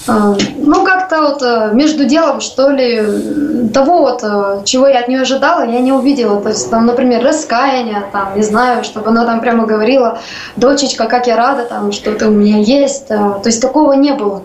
ну, 0.07 0.83
как-то 0.85 1.21
вот 1.21 1.41
э, 1.41 1.71
между 1.73 2.05
делом, 2.05 2.39
что 2.39 2.69
ли, 2.69 3.69
того 3.73 3.99
вот, 3.99 4.23
э, 4.23 4.61
чего 4.65 4.87
я 4.87 4.99
от 4.99 5.07
нее 5.07 5.21
ожидала, 5.21 5.65
я 5.65 5.79
не 5.79 5.91
увидела. 5.91 6.41
То 6.41 6.49
есть, 6.49 6.69
там, 6.69 6.85
например, 6.85 7.23
раскаяние, 7.23 8.03
там, 8.11 8.35
не 8.35 8.43
знаю, 8.43 8.83
чтобы 8.83 9.09
она 9.09 9.25
там 9.25 9.41
прямо 9.41 9.65
говорила, 9.65 10.19
дочечка, 10.55 11.05
как 11.05 11.27
я 11.27 11.35
рада, 11.35 11.65
там, 11.65 11.91
что 11.91 12.13
ты 12.13 12.27
у 12.27 12.31
меня 12.31 12.59
есть. 12.59 13.05
Э, 13.09 13.39
то 13.41 13.43
есть, 13.45 13.61
такого 13.61 13.93
не 13.93 14.13
было. 14.13 14.43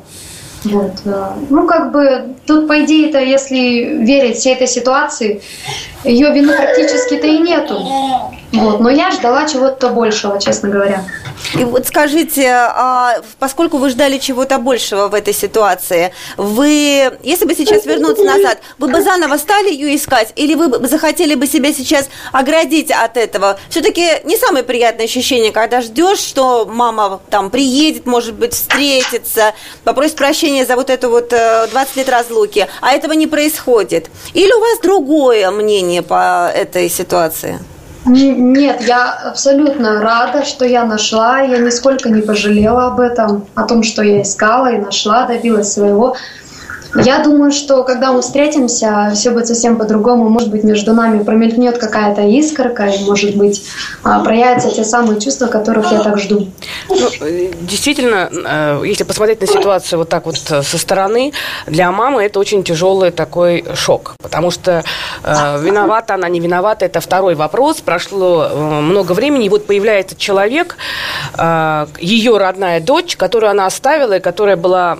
Вот. 0.64 0.92
Ну, 1.50 1.66
как 1.66 1.90
бы, 1.92 2.34
тут, 2.46 2.68
по 2.68 2.84
идее-то, 2.84 3.18
если 3.18 3.58
верить 4.04 4.36
всей 4.36 4.54
этой 4.54 4.68
ситуации, 4.68 5.42
ее 6.04 6.32
вины 6.32 6.56
практически-то 6.56 7.26
и 7.26 7.38
нету. 7.38 7.80
Вот. 8.52 8.80
Но 8.80 8.90
я 8.90 9.10
ждала 9.10 9.46
чего-то 9.48 9.88
большего, 9.88 10.38
честно 10.38 10.68
говоря. 10.68 11.04
И 11.54 11.64
вот 11.64 11.86
скажите, 11.86 12.48
а 12.50 13.16
поскольку 13.38 13.78
вы 13.78 13.90
ждали 13.90 14.18
чего-то 14.18 14.58
большего 14.58 15.08
в 15.08 15.14
этой 15.14 15.32
ситуации, 15.32 16.12
вы, 16.36 17.18
если 17.22 17.46
бы 17.46 17.54
сейчас 17.54 17.86
вернуться 17.86 18.24
назад, 18.24 18.58
вы 18.78 18.88
бы 18.88 19.02
заново 19.02 19.38
стали 19.38 19.70
ее 19.70 19.96
искать, 19.96 20.32
или 20.36 20.54
вы 20.54 20.68
бы 20.68 20.86
захотели 20.86 21.34
бы 21.34 21.46
себя 21.46 21.72
сейчас 21.72 22.08
оградить 22.30 22.90
от 22.90 23.16
этого? 23.16 23.58
Все-таки 23.70 24.06
не 24.24 24.36
самое 24.36 24.64
приятное 24.64 25.06
ощущение, 25.06 25.50
когда 25.50 25.80
ждешь, 25.80 26.18
что 26.18 26.66
мама 26.66 27.20
там 27.30 27.50
приедет, 27.50 28.06
может 28.06 28.34
быть, 28.34 28.52
встретится, 28.52 29.54
попросит 29.84 30.16
прощения 30.16 30.66
за 30.66 30.76
вот 30.76 30.90
эту 30.90 31.08
вот 31.08 31.30
20 31.30 31.74
э, 31.74 31.98
лет 31.98 32.08
разлуки, 32.08 32.68
а 32.80 32.92
этого 32.92 33.12
не 33.12 33.26
происходит. 33.26 34.10
Или 34.34 34.52
у 34.52 34.60
вас 34.60 34.78
другое 34.80 35.50
мнение 35.50 36.02
по 36.02 36.50
этой 36.54 36.88
ситуации? 36.90 37.58
Нет, 38.04 38.82
я 38.82 39.12
абсолютно 39.12 40.00
рада, 40.00 40.44
что 40.44 40.64
я 40.64 40.84
нашла. 40.84 41.40
Я 41.40 41.58
нисколько 41.58 42.10
не 42.10 42.20
пожалела 42.20 42.86
об 42.86 42.98
этом, 42.98 43.46
о 43.54 43.62
том, 43.62 43.82
что 43.82 44.02
я 44.02 44.22
искала 44.22 44.72
и 44.72 44.78
нашла, 44.78 45.26
добилась 45.26 45.72
своего. 45.72 46.16
Я 46.94 47.20
думаю, 47.20 47.52
что 47.52 47.84
когда 47.84 48.12
мы 48.12 48.20
встретимся, 48.20 49.12
все 49.14 49.30
будет 49.30 49.46
совсем 49.46 49.76
по-другому. 49.76 50.28
Может 50.28 50.50
быть, 50.50 50.62
между 50.62 50.92
нами 50.92 51.22
промелькнет 51.22 51.78
какая-то 51.78 52.22
искорка, 52.22 52.84
и, 52.84 53.04
может 53.04 53.34
быть, 53.36 53.64
а, 54.02 54.20
проявятся 54.20 54.70
те 54.70 54.84
самые 54.84 55.20
чувства, 55.20 55.46
которых 55.46 55.90
я 55.90 56.00
так 56.00 56.18
жду. 56.18 56.48
Ну, 56.88 57.08
действительно, 57.62 58.28
э, 58.30 58.82
если 58.84 59.04
посмотреть 59.04 59.40
на 59.40 59.46
ситуацию 59.46 60.00
вот 60.00 60.08
так 60.10 60.26
вот 60.26 60.36
э, 60.50 60.62
со 60.62 60.78
стороны, 60.78 61.32
для 61.66 61.90
мамы 61.90 62.22
это 62.24 62.38
очень 62.38 62.62
тяжелый 62.62 63.10
такой 63.10 63.64
шок, 63.74 64.14
потому 64.22 64.50
что 64.50 64.84
э, 65.24 65.62
виновата 65.62 66.14
она, 66.14 66.28
не 66.28 66.40
виновата, 66.40 66.84
это 66.84 67.00
второй 67.00 67.34
вопрос. 67.34 67.80
Прошло 67.80 68.50
много 68.54 69.12
времени, 69.12 69.46
и 69.46 69.48
вот 69.48 69.66
появляется 69.66 70.14
человек, 70.16 70.76
ее 72.00 72.36
родная 72.36 72.80
дочь, 72.80 73.16
которую 73.16 73.50
она 73.50 73.66
оставила, 73.66 74.16
и 74.16 74.20
которая 74.20 74.56
была 74.56 74.98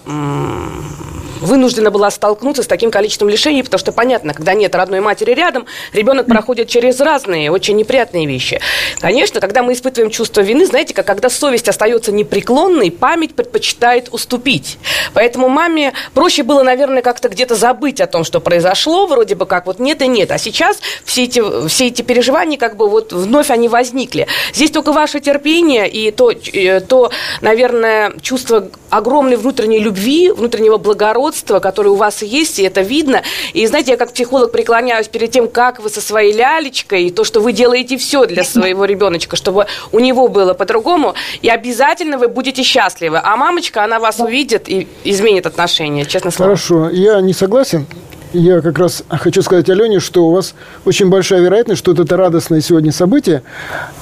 вынуждена 1.42 1.90
была 1.90 2.10
столкнуться 2.10 2.62
с 2.62 2.66
таким 2.66 2.90
количеством 2.90 3.28
лишений, 3.28 3.62
потому 3.62 3.78
что, 3.78 3.92
понятно, 3.92 4.34
когда 4.34 4.54
нет 4.54 4.74
родной 4.74 5.00
матери 5.00 5.32
рядом, 5.32 5.66
ребенок 5.92 6.26
проходит 6.26 6.68
через 6.68 7.00
разные, 7.00 7.50
очень 7.50 7.76
неприятные 7.76 8.26
вещи. 8.26 8.60
Конечно, 9.00 9.40
когда 9.40 9.62
мы 9.62 9.72
испытываем 9.72 10.10
чувство 10.10 10.40
вины, 10.40 10.66
знаете, 10.66 10.94
как 10.94 11.06
когда 11.06 11.28
совесть 11.28 11.68
остается 11.68 12.12
непреклонной, 12.12 12.90
память 12.90 13.34
предпочитает 13.34 14.08
уступить. 14.12 14.78
Поэтому 15.14 15.48
маме 15.48 15.92
проще 16.14 16.42
было, 16.42 16.62
наверное, 16.62 17.02
как-то 17.02 17.28
где-то 17.28 17.54
забыть 17.54 18.00
о 18.00 18.06
том, 18.06 18.24
что 18.24 18.40
произошло, 18.40 19.06
вроде 19.06 19.34
бы 19.34 19.46
как 19.46 19.66
вот 19.66 19.78
нет 19.78 20.00
и 20.02 20.08
нет. 20.08 20.30
А 20.30 20.38
сейчас 20.38 20.78
все 21.04 21.24
эти, 21.24 21.68
все 21.68 21.88
эти 21.88 22.02
переживания 22.02 22.56
как 22.56 22.76
бы 22.76 22.88
вот 22.88 23.12
вновь 23.12 23.50
они 23.50 23.68
возникли. 23.68 24.26
Здесь 24.54 24.70
только 24.70 24.92
ваше 24.92 25.20
терпение 25.20 25.88
и 25.88 26.10
то, 26.10 26.30
э, 26.30 26.80
то 26.80 27.10
наверное, 27.40 28.12
чувство 28.20 28.68
огромной 28.90 29.36
внутренней 29.36 29.80
любви, 29.80 30.30
внутреннего 30.30 30.78
благородства, 30.78 31.31
сходство, 31.32 31.60
которое 31.60 31.90
у 31.90 31.96
вас 31.96 32.22
есть, 32.22 32.58
и 32.58 32.62
это 32.62 32.82
видно. 32.82 33.22
И 33.54 33.66
знаете, 33.66 33.92
я 33.92 33.96
как 33.96 34.12
психолог 34.12 34.52
преклоняюсь 34.52 35.08
перед 35.08 35.30
тем, 35.30 35.48
как 35.48 35.80
вы 35.80 35.88
со 35.88 36.00
своей 36.00 36.32
лялечкой, 36.32 37.04
и 37.04 37.10
то, 37.10 37.24
что 37.24 37.40
вы 37.40 37.52
делаете 37.52 37.96
все 37.96 38.26
для 38.26 38.44
своего 38.44 38.84
ребеночка, 38.84 39.36
чтобы 39.36 39.66
у 39.92 39.98
него 39.98 40.28
было 40.28 40.54
по-другому, 40.54 41.14
и 41.40 41.48
обязательно 41.48 42.18
вы 42.18 42.28
будете 42.28 42.62
счастливы. 42.62 43.20
А 43.22 43.36
мамочка, 43.36 43.82
она 43.84 43.98
вас 43.98 44.20
увидит 44.20 44.68
и 44.68 44.86
изменит 45.04 45.46
отношения, 45.46 46.04
честно 46.04 46.30
слово. 46.30 46.50
Хорошо, 46.50 46.90
я 46.90 47.20
не 47.20 47.32
согласен 47.32 47.86
я 48.32 48.60
как 48.60 48.78
раз 48.78 49.04
хочу 49.08 49.42
сказать 49.42 49.68
Алене, 49.68 50.00
что 50.00 50.26
у 50.26 50.32
вас 50.32 50.54
очень 50.84 51.08
большая 51.08 51.40
вероятность, 51.40 51.78
что 51.78 51.92
вот 51.92 52.00
это 52.00 52.16
радостное 52.16 52.60
сегодня 52.60 52.92
событие, 52.92 53.42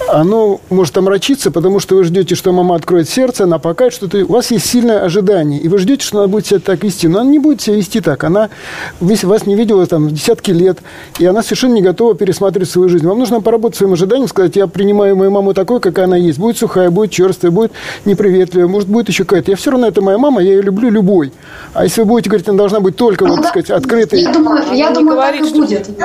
оно 0.08 0.60
может 0.70 0.96
омрачиться, 0.96 1.50
потому 1.50 1.80
что 1.80 1.96
вы 1.96 2.04
ждете, 2.04 2.34
что 2.34 2.52
мама 2.52 2.74
откроет 2.74 3.08
сердце, 3.08 3.44
она 3.44 3.58
покажет 3.58 3.94
что-то. 3.94 4.18
У 4.24 4.32
вас 4.32 4.50
есть 4.50 4.66
сильное 4.66 5.02
ожидание, 5.02 5.60
и 5.60 5.68
вы 5.68 5.78
ждете, 5.78 6.04
что 6.04 6.18
она 6.18 6.28
будет 6.28 6.46
себя 6.46 6.60
так 6.60 6.82
вести. 6.82 7.08
Но 7.08 7.20
она 7.20 7.30
не 7.30 7.38
будет 7.38 7.60
себя 7.60 7.76
вести 7.76 8.00
так. 8.00 8.22
Она 8.24 8.50
вас 9.00 9.46
не 9.46 9.54
видела 9.54 9.86
там 9.86 10.08
десятки 10.08 10.50
лет, 10.50 10.78
и 11.18 11.26
она 11.26 11.42
совершенно 11.42 11.74
не 11.74 11.82
готова 11.82 12.14
пересматривать 12.14 12.68
свою 12.68 12.88
жизнь. 12.88 13.06
Вам 13.06 13.18
нужно 13.18 13.40
поработать 13.40 13.78
своим 13.78 13.92
ожиданием, 13.92 14.28
сказать, 14.28 14.56
я 14.56 14.66
принимаю 14.66 15.16
мою 15.16 15.30
маму 15.30 15.54
такой, 15.54 15.80
какая 15.80 16.06
она 16.06 16.16
есть. 16.16 16.38
Будет 16.38 16.58
сухая, 16.58 16.90
будет 16.90 17.10
черствая, 17.10 17.50
будет 17.50 17.72
неприветливая, 18.04 18.68
может, 18.68 18.88
будет 18.88 19.08
еще 19.08 19.24
какая-то. 19.24 19.50
Я 19.50 19.56
все 19.56 19.70
равно, 19.70 19.86
это 19.86 20.02
моя 20.02 20.18
мама, 20.18 20.42
я 20.42 20.50
ее 20.50 20.62
люблю 20.62 20.90
любой. 20.90 21.32
А 21.74 21.84
если 21.84 22.02
вы 22.02 22.08
будете 22.08 22.30
говорить, 22.30 22.48
она 22.48 22.58
должна 22.58 22.80
быть 22.80 22.96
только, 22.96 23.26
вот, 23.26 23.36
так 23.36 23.48
сказать, 23.48 23.70
открытой 23.70 24.19
я 24.22 24.32
думаю, 24.32 24.62
я 24.72 24.90
думаю 24.90 25.16
говорит, 25.16 25.42
так 25.42 25.50
и 25.50 25.54
будет. 25.54 25.88
Вот, 25.88 25.98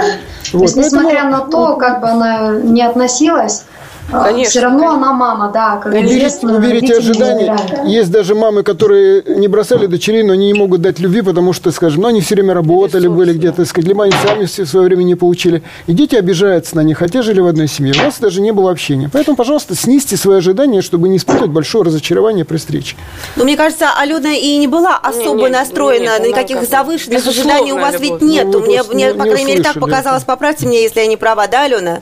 то 0.52 0.58
есть, 0.60 0.76
несмотря 0.76 1.26
на 1.26 1.40
то, 1.40 1.76
как 1.76 2.02
бы 2.02 2.10
она 2.10 2.52
не 2.52 2.82
относилась, 2.82 3.66
Конечно. 4.12 4.50
Все 4.50 4.60
равно 4.62 4.90
она 4.92 5.14
мама, 5.14 5.52
да. 5.54 5.78
Как 5.78 5.94
вы 5.94 6.00
верите 6.02 6.98
ожидания. 6.98 7.58
Есть 7.86 8.12
даже 8.12 8.36
мамы, 8.36 8.64
которые 8.64 9.24
не 9.24 9.48
бросали 9.48 9.88
дочерей, 9.88 10.24
но 10.24 10.34
они 10.34 10.48
не 10.52 10.54
могут 10.54 10.82
дать 10.82 11.00
любви, 11.00 11.22
потому 11.22 11.54
что, 11.54 11.72
скажем, 11.72 12.04
ну, 12.04 12.08
они 12.10 12.22
все 12.22 12.36
время 12.36 12.54
работали, 12.54 13.08
были 13.08 13.34
где-то, 13.34 13.66
сказать, 13.66 13.88
либо 13.88 14.04
они 14.04 14.14
сами 14.26 14.46
в 14.46 14.70
свое 14.70 14.86
время 14.86 15.04
не 15.04 15.16
получили. 15.16 15.64
И 15.88 15.94
дети 15.94 16.16
обижаются 16.16 16.76
на 16.76 16.82
них, 16.82 16.98
хотя 17.00 17.22
жили 17.22 17.40
в 17.40 17.48
одной 17.48 17.68
семье. 17.68 17.94
У 18.00 18.06
вас 18.06 18.20
даже 18.20 18.42
не 18.42 18.52
было 18.52 18.72
общения. 18.72 19.10
Поэтому, 19.12 19.38
пожалуйста, 19.38 19.76
снизьте 19.76 20.18
свои 20.18 20.38
ожидания, 20.38 20.82
чтобы 20.82 21.10
не 21.10 21.18
испытывать 21.18 21.52
большое 21.52 21.86
разочарование 21.86 22.46
при 22.46 22.58
встрече. 22.58 22.96
Но 23.36 23.44
мне 23.44 23.58
кажется, 23.58 23.88
Алена 23.98 24.34
и 24.34 24.58
не 24.58 24.68
была 24.68 24.98
особо 24.98 25.36
не, 25.36 25.44
не, 25.44 25.50
настроена 25.50 26.20
на 26.20 26.28
никаких 26.28 26.64
завышенных 26.68 27.26
ожиданий. 27.26 27.72
У 27.72 27.80
вас 27.80 28.00
ведь 28.00 28.22
нет. 28.22 28.48
Ну, 28.48 28.60
мне, 28.60 28.84
мне, 28.84 29.14
по 29.14 29.24
крайней 29.24 29.46
мере, 29.46 29.64
так 29.64 29.80
показалось. 29.80 30.24
Поправьте 30.24 30.66
меня, 30.68 30.80
если 30.80 31.00
я 31.00 31.08
не 31.08 31.18
права, 31.18 31.48
да, 31.48 31.64
Алена? 31.64 32.02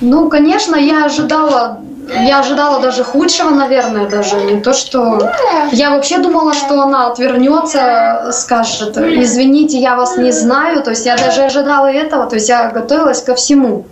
Ну, 0.00 0.28
конечно, 0.28 0.76
я 0.76 1.06
ожидала 1.06 1.80
я 2.08 2.40
ожидала 2.40 2.80
даже 2.80 3.04
худшего, 3.04 3.50
наверное, 3.50 4.08
даже 4.08 4.36
не 4.36 4.60
то, 4.60 4.72
что... 4.72 5.32
Я 5.72 5.90
вообще 5.90 6.18
думала, 6.18 6.54
что 6.54 6.80
она 6.80 7.08
отвернется, 7.08 8.30
скажет, 8.32 8.96
извините, 8.96 9.78
я 9.78 9.96
вас 9.96 10.16
не 10.16 10.32
знаю. 10.32 10.82
То 10.82 10.90
есть 10.90 11.06
я 11.06 11.16
даже 11.16 11.42
ожидала 11.42 11.86
этого, 11.86 12.26
то 12.26 12.36
есть 12.36 12.48
я 12.48 12.70
готовилась 12.70 13.22
ко 13.22 13.34
всему. 13.34 13.86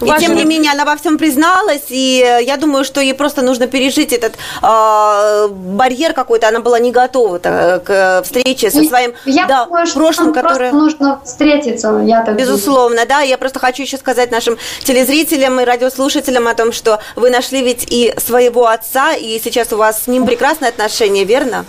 И 0.00 0.04
Важно. 0.04 0.26
тем 0.26 0.36
не 0.36 0.44
менее, 0.44 0.72
она 0.72 0.84
во 0.84 0.96
всем 0.96 1.18
призналась, 1.18 1.84
и 1.88 2.24
я 2.42 2.56
думаю, 2.56 2.84
что 2.84 3.00
ей 3.00 3.14
просто 3.14 3.42
нужно 3.42 3.66
пережить 3.66 4.12
этот 4.12 4.32
э, 4.62 5.48
барьер 5.48 6.14
какой-то. 6.14 6.48
Она 6.48 6.60
была 6.60 6.78
не 6.78 6.90
готова 6.90 7.38
к 7.38 8.22
встрече 8.24 8.70
со 8.70 8.82
своим 8.82 9.12
я 9.26 9.46
да, 9.46 9.64
думаю, 9.66 9.86
прошлым, 9.92 10.32
которое... 10.32 10.72
нужно 10.72 11.20
встретиться, 11.24 12.00
я 12.04 12.22
так 12.22 12.36
Безусловно, 12.36 13.04
думаю. 13.04 13.08
да. 13.08 13.20
Я 13.20 13.36
просто 13.36 13.58
хочу 13.58 13.82
еще 13.82 13.98
сказать 13.98 14.30
нашим 14.30 14.56
телезрителям 14.84 15.60
и 15.60 15.64
радиослушателям 15.64 16.48
о 16.48 16.54
том, 16.54 16.72
что 16.72 17.00
вы 17.16 17.30
нашли 17.30 17.59
ведь 17.62 17.86
и 17.90 18.14
своего 18.18 18.66
отца, 18.66 19.14
и 19.14 19.40
сейчас 19.42 19.72
у 19.72 19.76
вас 19.76 20.04
с 20.04 20.06
ним 20.06 20.26
прекрасные 20.26 20.68
отношения, 20.70 21.24
верно? 21.24 21.64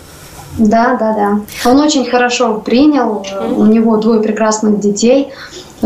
Да, 0.58 0.96
да, 0.98 1.12
да. 1.14 1.70
Он 1.70 1.80
очень 1.80 2.04
хорошо 2.04 2.54
принял, 2.54 3.24
у 3.56 3.64
него 3.64 3.96
двое 3.96 4.20
прекрасных 4.20 4.80
детей. 4.80 5.32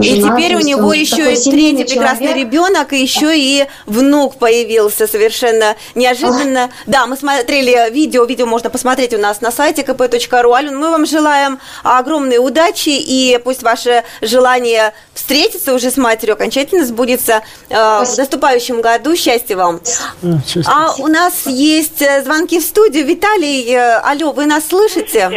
И 0.03 0.23
теперь 0.23 0.57
у 0.57 0.61
него 0.61 0.93
еще 0.93 1.33
и 1.33 1.37
третий 1.37 1.85
прекрасный 1.85 2.35
ребенок, 2.35 2.93
и 2.93 3.01
еще 3.01 3.37
и 3.37 3.67
внук 3.87 4.37
появился 4.37 5.07
совершенно 5.07 5.77
неожиданно. 5.95 6.65
Ах. 6.65 6.71
Да, 6.87 7.07
мы 7.07 7.17
смотрели 7.17 7.91
видео, 7.91 8.25
видео 8.25 8.47
можно 8.47 8.71
посмотреть 8.71 9.15
у 9.15 9.19
нас 9.19 9.41
на 9.41 9.51
сайте 9.51 9.83
kp.ru. 9.83 10.55
Ален, 10.55 10.79
мы 10.79 10.91
вам 10.91 11.07
желаем 11.07 11.59
огромной 11.83 12.39
удачи, 12.39 12.91
и 12.91 13.39
пусть 13.43 13.63
ваше 13.63 14.05
желание 14.21 14.93
встретиться 15.15 15.75
уже 15.75 15.91
с 15.91 15.97
матерью 15.97 16.35
окончательно 16.35 16.85
сбудется 16.85 17.43
э, 17.69 17.75
в 17.75 18.19
наступающем 18.19 18.81
году. 18.81 19.17
Счастья 19.17 19.57
вам. 19.57 19.81
А 20.67 20.95
у 20.99 21.07
нас 21.07 21.47
есть 21.47 22.03
э, 22.03 22.23
звонки 22.23 22.61
в 22.61 22.63
студию. 22.63 23.07
Виталий, 23.07 23.73
э, 23.73 23.99
алло, 23.99 24.33
вы 24.33 24.47
нас 24.47 24.67
слышите? 24.69 25.31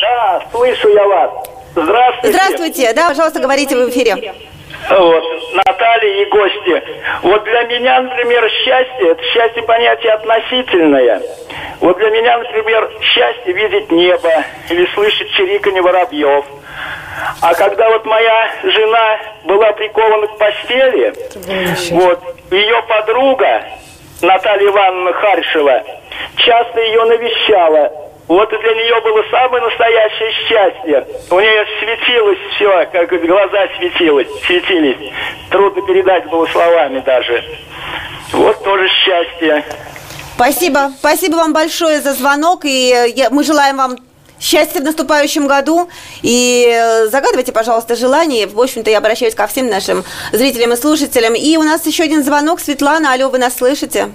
Да, 0.00 0.42
слышу 0.52 0.88
я 0.88 1.06
вас. 1.06 1.51
Здравствуйте. 1.74 2.36
Здравствуйте, 2.36 2.92
да, 2.92 3.08
пожалуйста, 3.08 3.40
говорите 3.40 3.76
в 3.76 3.88
эфире. 3.88 4.34
Вот, 4.90 5.24
Наталья 5.64 6.22
и 6.22 6.24
гости. 6.26 6.82
Вот 7.22 7.44
для 7.44 7.62
меня, 7.64 8.00
например, 8.02 8.48
счастье, 8.50 9.10
это 9.12 9.22
счастье 9.22 9.62
понятие 9.62 10.12
относительное. 10.12 11.22
Вот 11.80 11.96
для 11.98 12.10
меня, 12.10 12.38
например, 12.38 12.90
счастье 13.00 13.52
видеть 13.52 13.90
небо 13.90 14.44
или 14.68 14.86
слышать 14.94 15.30
чириканье 15.30 15.82
воробьев. 15.82 16.44
А 17.40 17.54
когда 17.54 17.90
вот 17.90 18.04
моя 18.04 18.50
жена 18.64 19.18
была 19.44 19.72
прикована 19.72 20.26
к 20.26 20.38
постели, 20.38 21.12
вот, 21.92 22.20
ее 22.50 22.82
подруга 22.88 23.64
Наталья 24.20 24.68
Ивановна 24.68 25.12
Харшева 25.12 25.82
часто 26.36 26.80
ее 26.80 27.04
навещала 27.04 27.92
вот 28.28 28.48
для 28.48 28.74
нее 28.74 29.00
было 29.02 29.22
самое 29.30 29.64
настоящее 29.64 30.32
счастье. 30.48 31.06
У 31.30 31.40
нее 31.40 31.66
светилось 31.80 32.38
все, 32.54 32.86
как 32.92 33.08
глаза 33.26 33.66
светилось, 33.78 34.28
светились. 34.46 35.12
Трудно 35.50 35.82
передать 35.82 36.28
было 36.30 36.46
словами 36.46 37.00
даже. 37.00 37.42
Вот 38.32 38.62
тоже 38.62 38.88
счастье. 38.88 39.64
Спасибо. 40.34 40.92
Спасибо 40.98 41.36
вам 41.36 41.52
большое 41.52 42.00
за 42.00 42.14
звонок. 42.14 42.64
И 42.64 43.12
я, 43.14 43.30
мы 43.30 43.44
желаем 43.44 43.76
вам 43.76 43.96
счастья 44.40 44.80
в 44.80 44.84
наступающем 44.84 45.46
году. 45.46 45.88
И 46.22 46.66
э, 46.68 47.08
загадывайте, 47.08 47.52
пожалуйста, 47.52 47.96
желание. 47.96 48.46
В 48.46 48.60
общем-то, 48.60 48.90
я 48.90 48.98
обращаюсь 48.98 49.34
ко 49.34 49.46
всем 49.46 49.68
нашим 49.68 50.04
зрителям 50.32 50.72
и 50.72 50.76
слушателям. 50.76 51.34
И 51.34 51.56
у 51.56 51.62
нас 51.62 51.86
еще 51.86 52.04
один 52.04 52.22
звонок. 52.22 52.60
Светлана, 52.60 53.12
алло, 53.12 53.28
вы 53.28 53.38
нас 53.38 53.56
слышите? 53.56 54.08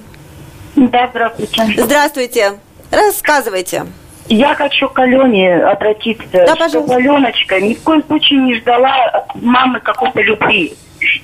Да, 0.75 1.07
здравствуйте. 1.11 1.63
Здравствуйте. 1.77 2.59
Рассказывайте. 2.91 3.85
Я 4.29 4.55
хочу 4.55 4.89
к 4.89 4.99
Алене 4.99 5.63
обратиться. 5.63 6.45
Да, 6.45 6.55
пожалуйста. 6.55 6.95
Аленочка 6.95 7.61
ни 7.61 7.73
в 7.73 7.83
коем 7.83 8.03
случае 8.03 8.39
не 8.39 8.55
ждала 8.55 9.05
от 9.05 9.35
мамы 9.35 9.79
какой-то 9.79 10.21
любви. 10.21 10.73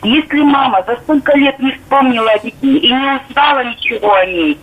Если 0.04 0.42
мама 0.42 0.84
за 0.88 0.96
столько 0.98 1.36
лет 1.36 1.60
не 1.60 1.72
вспомнила 1.72 2.32
о 2.32 2.40
детей 2.40 2.78
и 2.78 2.88
не 2.88 3.22
узнала 3.30 3.64
ничего 3.64 4.14
о 4.14 4.26
ней, 4.26 4.60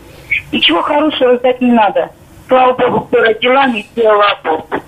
ничего 0.53 0.83
хорошего 0.83 1.37
ждать 1.37 1.61
не 1.61 1.73
надо. 1.73 2.11
Слава 2.49 2.73
Богу, 2.73 3.01
кто 3.07 3.21
родила, 3.21 3.67
не 3.67 3.87
сделала 3.93 4.27
аборт. 4.31 4.83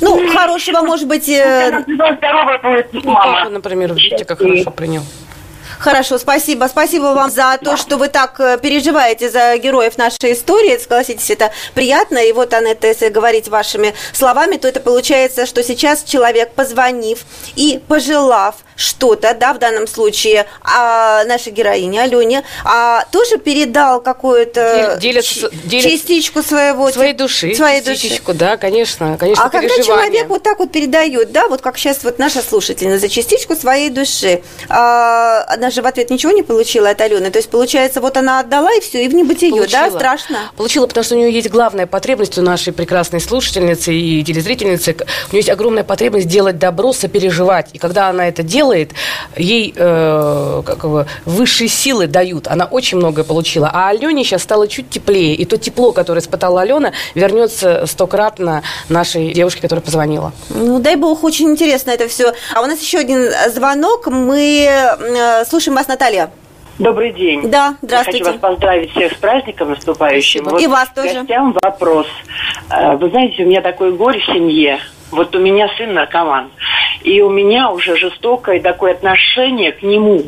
Ну, 0.00 0.28
хорошего, 0.28 0.82
может 0.82 1.08
быть... 1.08 1.28
Э... 1.28 1.82
Здоровая 1.86 2.58
будет 2.58 3.04
мама. 3.04 3.44
Ну, 3.44 3.50
например, 3.50 3.94
видите, 3.94 4.24
как 4.24 4.38
хорошо 4.38 4.70
принял. 4.70 5.02
Хорошо, 5.78 6.18
спасибо. 6.18 6.66
Спасибо 6.68 7.04
вам 7.14 7.30
за 7.30 7.58
то, 7.62 7.76
что 7.76 7.96
вы 7.96 8.08
так 8.08 8.38
э, 8.40 8.58
переживаете 8.60 9.30
за 9.30 9.56
героев 9.58 9.96
нашей 9.96 10.32
истории. 10.32 10.78
Согласитесь, 10.78 11.30
это 11.30 11.52
приятно. 11.74 12.18
И 12.18 12.32
вот, 12.32 12.52
Анетта, 12.52 12.88
если 12.88 13.08
говорить 13.08 13.48
вашими 13.48 13.94
словами, 14.12 14.56
то 14.56 14.68
это 14.68 14.80
получается, 14.80 15.46
что 15.46 15.62
сейчас 15.62 16.02
человек, 16.02 16.52
позвонив 16.52 17.20
и 17.56 17.80
пожелав 17.88 18.56
что-то, 18.78 19.34
да, 19.34 19.52
в 19.52 19.58
данном 19.58 19.88
случае, 19.88 20.46
а 20.62 21.24
нашей 21.24 21.50
героине 21.52 22.02
Алене, 22.02 22.44
а 22.64 23.04
тоже 23.10 23.38
передал 23.38 24.00
какую-то 24.00 24.96
делится, 25.00 25.50
частичку 25.68 26.42
своего 26.42 26.90
своей 26.92 27.12
души, 27.12 27.54
своей 27.56 27.82
частичку, 27.82 28.32
души. 28.32 28.38
да, 28.38 28.56
конечно, 28.56 29.16
конечно. 29.18 29.44
А 29.44 29.50
когда 29.50 29.82
человек 29.82 30.28
вот 30.28 30.44
так 30.44 30.60
вот 30.60 30.70
передает, 30.70 31.32
да, 31.32 31.48
вот 31.48 31.60
как 31.60 31.76
сейчас 31.76 32.04
вот 32.04 32.20
наша 32.20 32.40
слушательница 32.40 33.00
за 33.00 33.08
частичку 33.08 33.56
своей 33.56 33.90
души, 33.90 34.42
а, 34.68 35.56
она 35.68 35.74
же 35.74 35.82
в 35.82 35.86
ответ 35.86 36.08
ничего 36.08 36.32
не 36.32 36.42
получила 36.42 36.88
от 36.88 37.00
Алены, 37.02 37.30
то 37.30 37.38
есть 37.38 37.50
получается 37.50 38.00
вот 38.00 38.16
она 38.16 38.40
отдала 38.40 38.72
и 38.72 38.80
все, 38.80 39.04
и 39.04 39.08
в 39.08 39.14
небытие, 39.14 39.50
получила. 39.50 39.82
да, 39.82 39.90
страшно. 39.90 40.38
Получила, 40.56 40.86
потому 40.86 41.04
что 41.04 41.14
у 41.14 41.18
нее 41.18 41.30
есть 41.30 41.50
главная 41.50 41.86
потребность 41.86 42.38
у 42.38 42.42
нашей 42.42 42.72
прекрасной 42.72 43.20
слушательницы 43.20 43.92
и 43.92 44.24
телезрительницы, 44.24 44.92
у 44.92 45.32
нее 45.32 45.40
есть 45.40 45.50
огромная 45.50 45.84
потребность 45.84 46.26
делать 46.26 46.58
добро, 46.58 46.94
сопереживать, 46.94 47.68
и 47.74 47.78
когда 47.78 48.08
она 48.08 48.28
это 48.28 48.42
делает 48.42 48.92
ей 49.36 49.74
э, 49.76 50.62
как 50.64 50.84
его, 50.84 51.04
высшие 51.26 51.68
силы 51.68 52.06
дают. 52.06 52.48
Она 52.48 52.64
очень 52.64 52.96
многое 52.98 53.24
получила. 53.24 53.70
А 53.72 53.88
Алене 53.88 54.24
сейчас 54.24 54.42
стало 54.42 54.68
чуть 54.68 54.88
теплее. 54.88 55.34
И 55.34 55.44
то 55.44 55.58
тепло, 55.58 55.92
которое 55.92 56.20
испытала 56.20 56.62
Алена, 56.62 56.92
вернется 57.14 57.84
стократно 57.86 58.62
нашей 58.88 59.32
девушке, 59.32 59.60
которая 59.60 59.82
позвонила. 59.82 60.32
Ну, 60.50 60.78
дай 60.78 60.96
бог, 60.96 61.24
очень 61.24 61.50
интересно 61.50 61.90
это 61.90 62.08
все. 62.08 62.32
А 62.54 62.62
у 62.62 62.66
нас 62.66 62.80
еще 62.80 62.98
один 62.98 63.30
звонок. 63.52 64.06
Мы 64.06 64.66
э, 64.68 65.44
слушаем 65.58 65.74
вас, 65.74 65.88
Наталья. 65.88 66.30
Добрый 66.78 67.12
день. 67.12 67.50
Да, 67.50 67.74
здравствуйте. 67.82 68.18
Я 68.18 68.24
хочу 68.26 68.38
вас 68.38 68.52
поздравить 68.52 68.92
всех 68.92 69.12
с 69.12 69.16
праздником 69.16 69.70
наступающим. 69.70 70.44
Вот 70.44 70.62
И 70.62 70.68
вас 70.68 70.88
тоже. 70.94 71.14
Гостям 71.14 71.52
вопрос. 71.60 72.06
Э, 72.70 72.94
вы 72.94 73.10
знаете, 73.10 73.42
у 73.42 73.48
меня 73.48 73.60
такое 73.60 73.90
горе 73.90 74.20
в 74.20 74.24
семье. 74.26 74.78
Вот 75.10 75.34
у 75.34 75.40
меня 75.40 75.68
сын 75.76 75.94
наркоман. 75.94 76.52
И 77.02 77.20
у 77.22 77.30
меня 77.30 77.72
уже 77.72 77.96
жестокое 77.96 78.60
такое 78.60 78.92
отношение 78.92 79.72
к 79.72 79.82
нему. 79.82 80.22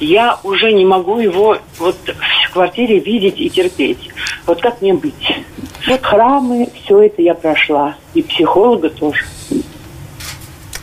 Я 0.00 0.38
уже 0.44 0.70
не 0.72 0.84
могу 0.84 1.18
его 1.18 1.56
вот 1.78 1.96
в 2.04 2.52
квартире 2.52 2.98
видеть 2.98 3.40
и 3.40 3.48
терпеть. 3.48 4.10
Вот 4.44 4.60
как 4.60 4.82
мне 4.82 4.92
быть? 4.92 5.38
Вот 5.86 6.02
храмы, 6.02 6.68
все 6.74 7.04
это 7.04 7.22
я 7.22 7.32
прошла. 7.32 7.94
И 8.12 8.20
психолога 8.20 8.90
тоже. 8.90 9.24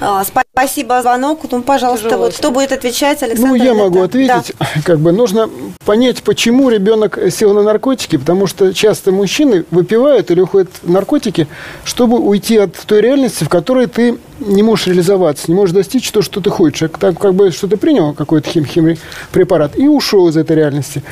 А, 0.01 0.23
спасибо 0.23 0.44
за 0.55 1.01
звонок. 1.01 1.39
Ну, 1.51 1.61
пожалуйста, 1.61 2.17
вот 2.17 2.33
кто 2.33 2.51
будет 2.51 2.71
отвечать, 2.71 3.21
Александр? 3.23 3.49
Ну, 3.49 3.55
я 3.55 3.73
могу 3.73 4.01
ответить. 4.01 4.53
Да. 4.59 4.67
Как 4.83 4.99
бы 4.99 5.11
нужно 5.11 5.49
понять, 5.85 6.23
почему 6.23 6.69
ребенок 6.69 7.19
сел 7.31 7.53
на 7.53 7.61
наркотики, 7.63 8.17
потому 8.17 8.47
что 8.47 8.73
часто 8.73 9.11
мужчины 9.11 9.65
выпивают 9.71 10.31
или 10.31 10.41
уходят 10.41 10.69
в 10.81 10.89
наркотики, 10.89 11.47
чтобы 11.83 12.19
уйти 12.19 12.57
от 12.57 12.75
той 12.85 13.01
реальности, 13.01 13.43
в 13.43 13.49
которой 13.49 13.87
ты 13.87 14.17
не 14.39 14.63
можешь 14.63 14.87
реализоваться, 14.87 15.45
не 15.47 15.55
можешь 15.55 15.73
достичь 15.73 16.09
то, 16.11 16.21
что 16.21 16.41
ты 16.41 16.49
хочешь. 16.49 16.89
Так 16.99 17.19
как 17.19 17.33
бы 17.33 17.51
что 17.51 17.67
ты 17.67 17.77
принял 17.77 18.13
какой-то 18.13 18.49
хим 18.49 18.65
хим 18.65 18.97
препарат 19.31 19.77
и 19.77 19.87
ушел 19.87 20.27
из 20.27 20.37
этой 20.37 20.55
реальности. 20.55 21.03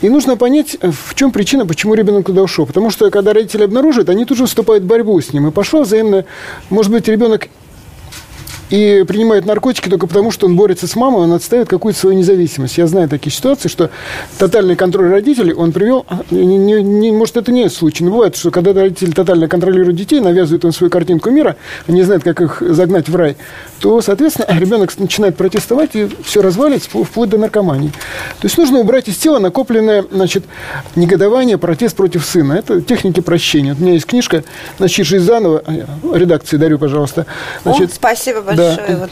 И 0.00 0.08
нужно 0.08 0.36
понять, 0.36 0.76
в 0.80 1.14
чем 1.14 1.32
причина, 1.32 1.66
почему 1.66 1.94
ребенок 1.94 2.26
туда 2.26 2.42
ушел. 2.42 2.66
Потому 2.66 2.90
что 2.90 3.10
когда 3.10 3.32
родители 3.32 3.64
обнаруживают, 3.64 4.08
они 4.08 4.24
тут 4.24 4.38
же 4.38 4.46
вступают 4.46 4.84
в 4.84 4.86
борьбу 4.86 5.20
с 5.20 5.32
ним. 5.32 5.48
И 5.48 5.50
пошло 5.50 5.82
взаимно, 5.82 6.24
может 6.70 6.92
быть, 6.92 7.08
ребенок 7.08 7.48
и 8.72 9.04
принимает 9.06 9.44
наркотики 9.44 9.90
только 9.90 10.06
потому, 10.06 10.30
что 10.30 10.46
он 10.46 10.56
борется 10.56 10.86
с 10.86 10.96
мамой, 10.96 11.24
он 11.24 11.32
отставит 11.34 11.68
какую-то 11.68 12.00
свою 12.00 12.16
независимость. 12.16 12.78
Я 12.78 12.86
знаю 12.86 13.06
такие 13.06 13.30
ситуации, 13.30 13.68
что 13.68 13.90
тотальный 14.38 14.76
контроль 14.76 15.10
родителей 15.10 15.52
он 15.52 15.72
привел, 15.72 16.06
не, 16.30 16.56
не, 16.56 16.82
не, 16.82 17.12
может, 17.12 17.36
это 17.36 17.52
не 17.52 17.68
случай, 17.68 18.02
но 18.02 18.10
бывает, 18.10 18.34
что 18.34 18.50
когда 18.50 18.72
родители 18.72 19.10
тотально 19.10 19.46
контролируют 19.46 19.96
детей, 19.96 20.20
навязывают 20.20 20.64
им 20.64 20.72
свою 20.72 20.90
картинку 20.90 21.28
мира, 21.28 21.56
они 21.86 22.02
знают, 22.02 22.24
как 22.24 22.40
их 22.40 22.62
загнать 22.66 23.10
в 23.10 23.14
рай, 23.14 23.36
то, 23.78 24.00
соответственно, 24.00 24.46
ребенок 24.58 24.98
начинает 24.98 25.36
протестовать, 25.36 25.90
и 25.94 26.08
все 26.24 26.40
развалится 26.40 26.88
вплоть 26.88 27.28
до 27.28 27.36
наркомании. 27.36 27.90
То 28.40 28.46
есть 28.46 28.56
нужно 28.56 28.78
убрать 28.78 29.06
из 29.06 29.18
тела 29.18 29.38
накопленное 29.38 30.02
значит, 30.10 30.44
негодование, 30.96 31.58
протест 31.58 31.94
против 31.94 32.24
сына. 32.24 32.54
Это 32.54 32.80
техники 32.80 33.20
прощения. 33.20 33.74
Вот 33.74 33.80
у 33.80 33.82
меня 33.82 33.92
есть 33.92 34.06
книжка 34.06 34.44
«Значит, 34.78 35.06
жизнь 35.06 35.26
заново». 35.26 35.62
Редакции 36.14 36.56
дарю, 36.56 36.78
пожалуйста. 36.78 37.26
Значит, 37.64 37.90
О, 37.90 37.94
спасибо 37.94 38.40
большое 38.40 38.61
Да. 38.62 39.08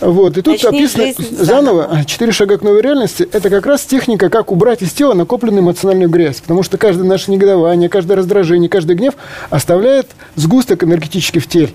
Вот. 0.00 0.12
вот. 0.14 0.38
И 0.38 0.42
тут 0.42 0.64
описано 0.64 1.12
заново 1.38 2.04
«Четыре 2.06 2.32
шага 2.32 2.58
к 2.58 2.62
новой 2.62 2.82
реальности». 2.82 3.28
Это 3.32 3.50
как 3.50 3.66
раз 3.66 3.82
техника, 3.82 4.28
как 4.30 4.52
убрать 4.52 4.82
из 4.82 4.92
тела 4.92 5.14
накопленную 5.14 5.62
эмоциональную 5.62 6.08
грязь. 6.08 6.40
Потому 6.40 6.62
что 6.62 6.78
каждое 6.78 7.04
наше 7.04 7.30
негодование, 7.30 7.88
каждое 7.88 8.16
раздражение, 8.16 8.68
каждый 8.68 8.96
гнев 8.96 9.14
оставляет 9.50 10.08
сгусток 10.36 10.84
энергетически 10.84 11.38
в 11.38 11.46
теле 11.46 11.70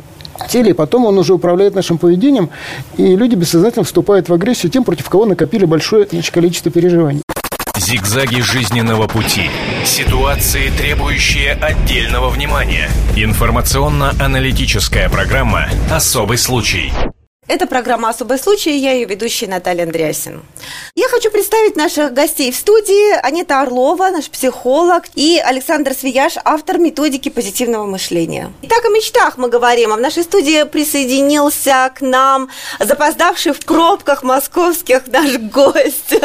теле, 0.48 0.72
и 0.72 0.74
потом 0.74 1.06
он 1.06 1.18
уже 1.18 1.34
управляет 1.34 1.76
нашим 1.76 1.98
поведением, 1.98 2.50
и 2.96 3.16
люди 3.16 3.36
бессознательно 3.36 3.84
вступают 3.84 4.30
в 4.30 4.34
агрессию 4.34 4.72
тем, 4.72 4.84
против 4.84 5.10
кого 5.10 5.26
накопили 5.26 5.66
большое 5.66 6.08
значит, 6.10 6.34
количество 6.34 6.72
переживаний. 6.72 7.24
Зигзаги 7.78 8.42
жизненного 8.42 9.08
пути. 9.08 9.50
Ситуации, 9.86 10.72
требующие 10.78 11.54
отдельного 11.54 12.30
внимания. 12.30 12.90
Информационно-аналитическая 13.16 15.10
программа 15.10 15.70
«Особый 15.92 16.38
случай». 16.38 16.92
Это 17.48 17.66
программа 17.66 18.10
«Особый 18.10 18.38
случай», 18.40 18.78
я 18.78 18.92
ее 18.92 19.06
ведущая 19.06 19.48
Наталья 19.48 19.84
Андреасин. 19.84 20.42
Я 20.96 21.08
хочу 21.08 21.32
представить 21.32 21.78
наших 21.78 22.14
гостей 22.14 22.52
в 22.52 22.56
студии. 22.58 23.18
Анита 23.26 23.62
Орлова, 23.62 24.10
наш 24.10 24.30
психолог, 24.30 25.06
и 25.16 25.42
Александр 25.42 25.94
Свияж, 25.94 26.34
автор 26.44 26.78
методики 26.78 27.30
позитивного 27.30 27.86
мышления. 27.86 28.52
Итак, 28.64 28.84
о 28.84 28.90
мечтах 28.90 29.38
мы 29.38 29.48
говорим. 29.48 29.94
А 29.94 29.96
в 29.96 30.02
нашей 30.02 30.24
студии 30.24 30.64
присоединился 30.64 31.90
к 31.96 32.02
нам 32.02 32.50
запоздавший 32.82 33.54
в 33.54 33.60
пробках 33.64 34.24
московских 34.24 35.08
наш 35.08 35.38
гость. 35.38 36.20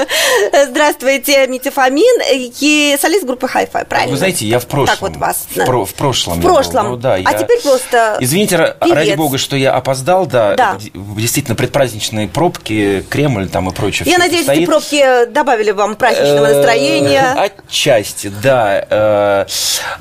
Здравствуйте, 0.68 1.48
Митя 1.48 1.72
Фомин, 1.72 2.22
и 2.30 2.96
солист 3.00 3.24
группы 3.24 3.48
Hi-Fi, 3.52 3.84
правильно? 3.84 4.12
Вы 4.12 4.16
знаете, 4.16 4.46
я 4.46 4.60
в 4.60 4.66
прошлом. 4.66 4.86
Так 4.86 5.02
вот 5.02 5.16
вас. 5.16 5.48
В, 5.50 5.64
про, 5.64 5.84
в 5.84 5.94
прошлом. 5.94 6.38
В 6.38 6.42
прошлом. 6.42 6.90
Ну, 6.90 6.96
да, 6.96 7.14
а 7.14 7.18
я... 7.18 7.32
теперь 7.32 7.60
просто 7.62 8.16
Извините, 8.20 8.76
певец. 8.80 8.94
ради 8.94 9.14
бога, 9.14 9.38
что 9.38 9.56
я 9.56 9.72
опоздал, 9.72 10.26
да, 10.26 10.54
Да. 10.54 10.67
Действительно 11.16 11.54
предпраздничные 11.56 12.28
пробки, 12.28 13.04
Кремль 13.08 13.48
там 13.48 13.68
и 13.68 13.72
прочее. 13.72 14.08
Я 14.10 14.18
надеюсь, 14.18 14.44
стоит. 14.44 14.58
эти 14.60 14.66
пробки 14.66 15.26
добавили 15.32 15.70
вам 15.70 15.96
праздничного 15.96 16.46
Э, 16.46 16.54
настроения. 16.54 17.32
Отчасти, 17.68 18.30
да. 18.42 18.84
Э, 18.90 19.46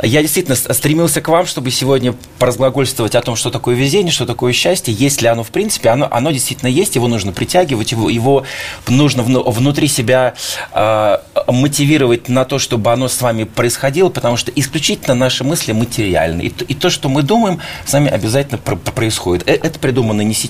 Я 0.04 0.22
действительно 0.22 0.56
стремился 0.56 1.22
к 1.22 1.28
вам, 1.28 1.46
чтобы 1.46 1.72
сегодня 1.72 2.14
поразглагольствовать 2.40 3.16
о 3.16 3.22
том, 3.22 3.36
что 3.36 3.50
такое 3.50 3.76
везение, 3.76 4.12
что 4.12 4.26
такое 4.26 4.54
счастье, 4.54 4.94
есть 4.94 5.22
ли 5.22 5.28
оно 5.28 5.44
в 5.44 5.50
принципе. 5.50 5.90
Оно, 5.90 6.08
оно 6.12 6.32
действительно 6.32 6.70
есть, 6.70 6.96
его 6.96 7.08
нужно 7.08 7.32
притягивать, 7.32 7.92
его, 7.92 8.10
его 8.10 8.44
нужно 8.88 9.24
вну- 9.24 9.44
внутри 9.50 9.88
себя 9.88 10.34
э, 10.74 11.18
мотивировать 11.48 12.30
на 12.30 12.46
то, 12.46 12.60
чтобы 12.60 12.92
оно 12.92 13.08
с 13.08 13.22
вами 13.22 13.44
происходило, 13.46 14.10
потому 14.10 14.38
что 14.38 14.52
исключительно 14.56 15.16
наши 15.16 15.44
мысли 15.44 15.72
материальны. 15.74 16.42
И, 16.44 16.50
то- 16.50 16.66
и 16.66 16.74
то, 16.74 16.90
что 16.90 17.10
мы 17.10 17.24
думаем, 17.24 17.60
с 17.86 17.94
нами 17.94 18.10
обязательно 18.10 18.58
пр- 18.58 18.78
пр- 18.78 18.94
происходит. 18.94 19.48
Э, 19.48 19.54
Это 19.68 19.80
придумано 19.80 20.22
не 20.22 20.34
сейчас, 20.34 20.48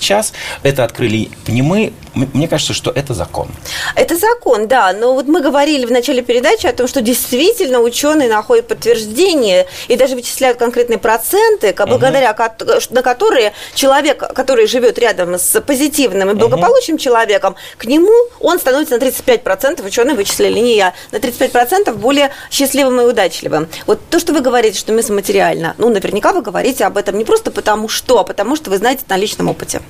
это 0.62 0.84
открыли 0.84 1.30
не 1.46 1.62
мы. 1.62 1.92
Мне 2.14 2.48
кажется, 2.48 2.72
что 2.72 2.90
это 2.90 3.14
закон. 3.14 3.48
Это 3.94 4.16
закон, 4.16 4.66
да. 4.66 4.92
Но 4.92 5.14
вот 5.14 5.26
мы 5.26 5.40
говорили 5.40 5.86
в 5.86 5.90
начале 5.90 6.22
передачи 6.22 6.66
о 6.66 6.72
том, 6.72 6.88
что 6.88 7.00
действительно 7.00 7.80
ученые 7.80 8.28
находят 8.28 8.66
подтверждение 8.66 9.66
и 9.88 9.96
даже 9.96 10.14
вычисляют 10.16 10.58
конкретные 10.58 10.98
проценты, 10.98 11.72
благодаря 11.86 12.32
кот- 12.32 12.90
на 12.90 13.02
которые 13.02 13.52
человек, 13.74 14.18
который 14.34 14.66
живет 14.66 14.98
рядом 14.98 15.34
с 15.34 15.60
позитивным 15.60 16.30
и 16.30 16.34
благополучным 16.34 16.98
человеком, 16.98 17.54
к 17.76 17.84
нему 17.84 18.12
он 18.40 18.58
становится 18.58 18.96
на 18.96 19.00
35%, 19.02 19.84
ученые 19.84 20.16
вычислили, 20.16 20.58
не 20.58 20.76
я, 20.76 20.94
на 21.12 21.16
35% 21.16 21.94
более 21.96 22.30
счастливым 22.50 23.00
и 23.00 23.04
удачливым. 23.04 23.68
Вот 23.86 24.00
то, 24.10 24.18
что 24.18 24.32
вы 24.32 24.40
говорите, 24.40 24.78
что 24.78 24.92
мысль 24.92 25.12
материальна, 25.12 25.74
ну, 25.78 25.88
наверняка 25.88 26.32
вы 26.32 26.42
говорите 26.42 26.84
об 26.84 26.96
этом 26.96 27.16
не 27.18 27.24
просто 27.24 27.50
потому 27.50 27.88
что, 27.88 28.18
а 28.18 28.24
потому 28.24 28.56
что 28.56 28.70
вы 28.70 28.78
знаете 28.78 29.02
на 29.08 29.16
личном 29.16 29.48
опыте. 29.48 29.80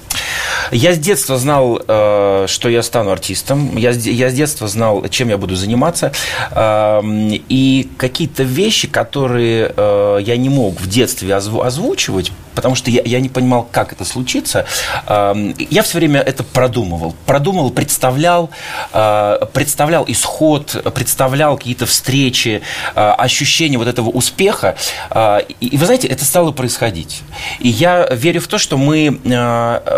Я 0.70 0.92
с 0.92 0.98
детства 0.98 1.38
знал, 1.38 1.80
э, 1.86 2.44
что 2.48 2.68
я 2.68 2.82
стану 2.82 3.10
артистом. 3.10 3.76
Я, 3.76 3.90
я 3.90 4.28
с 4.30 4.34
детства 4.34 4.68
знал, 4.68 5.08
чем 5.08 5.28
я 5.30 5.38
буду 5.38 5.56
заниматься. 5.56 6.12
Эм, 6.50 7.28
И 7.48 7.88
какие-то 7.96 8.42
вещи, 8.42 8.86
которые 8.88 9.72
э, 9.76 10.18
я 10.22 10.36
не 10.36 10.48
мог 10.50 10.80
в 10.80 10.86
детстве 10.88 11.30
озву- 11.34 11.64
озвучивать, 11.64 12.32
потому 12.58 12.74
что 12.74 12.90
я, 12.90 13.02
я 13.04 13.20
не 13.20 13.28
понимал, 13.28 13.68
как 13.70 13.92
это 13.92 14.04
случится, 14.04 14.66
эм, 15.06 15.54
я 15.70 15.82
все 15.84 15.98
время 15.98 16.20
это 16.20 16.42
продумывал. 16.42 17.14
Продумывал, 17.24 17.70
представлял, 17.70 18.50
э, 18.92 19.38
представлял 19.52 20.04
исход, 20.08 20.74
представлял 20.92 21.56
какие-то 21.56 21.86
встречи, 21.86 22.60
э, 22.96 23.00
ощущение 23.00 23.78
вот 23.78 23.86
этого 23.86 24.08
успеха. 24.08 24.74
Э, 25.10 25.42
И, 25.60 25.76
вы 25.76 25.84
знаете, 25.86 26.08
это 26.08 26.24
стало 26.24 26.50
происходить. 26.50 27.22
И 27.60 27.68
я 27.68 28.08
верю 28.10 28.40
в 28.40 28.48
то, 28.48 28.58
что 28.58 28.76
мы, 28.76 29.20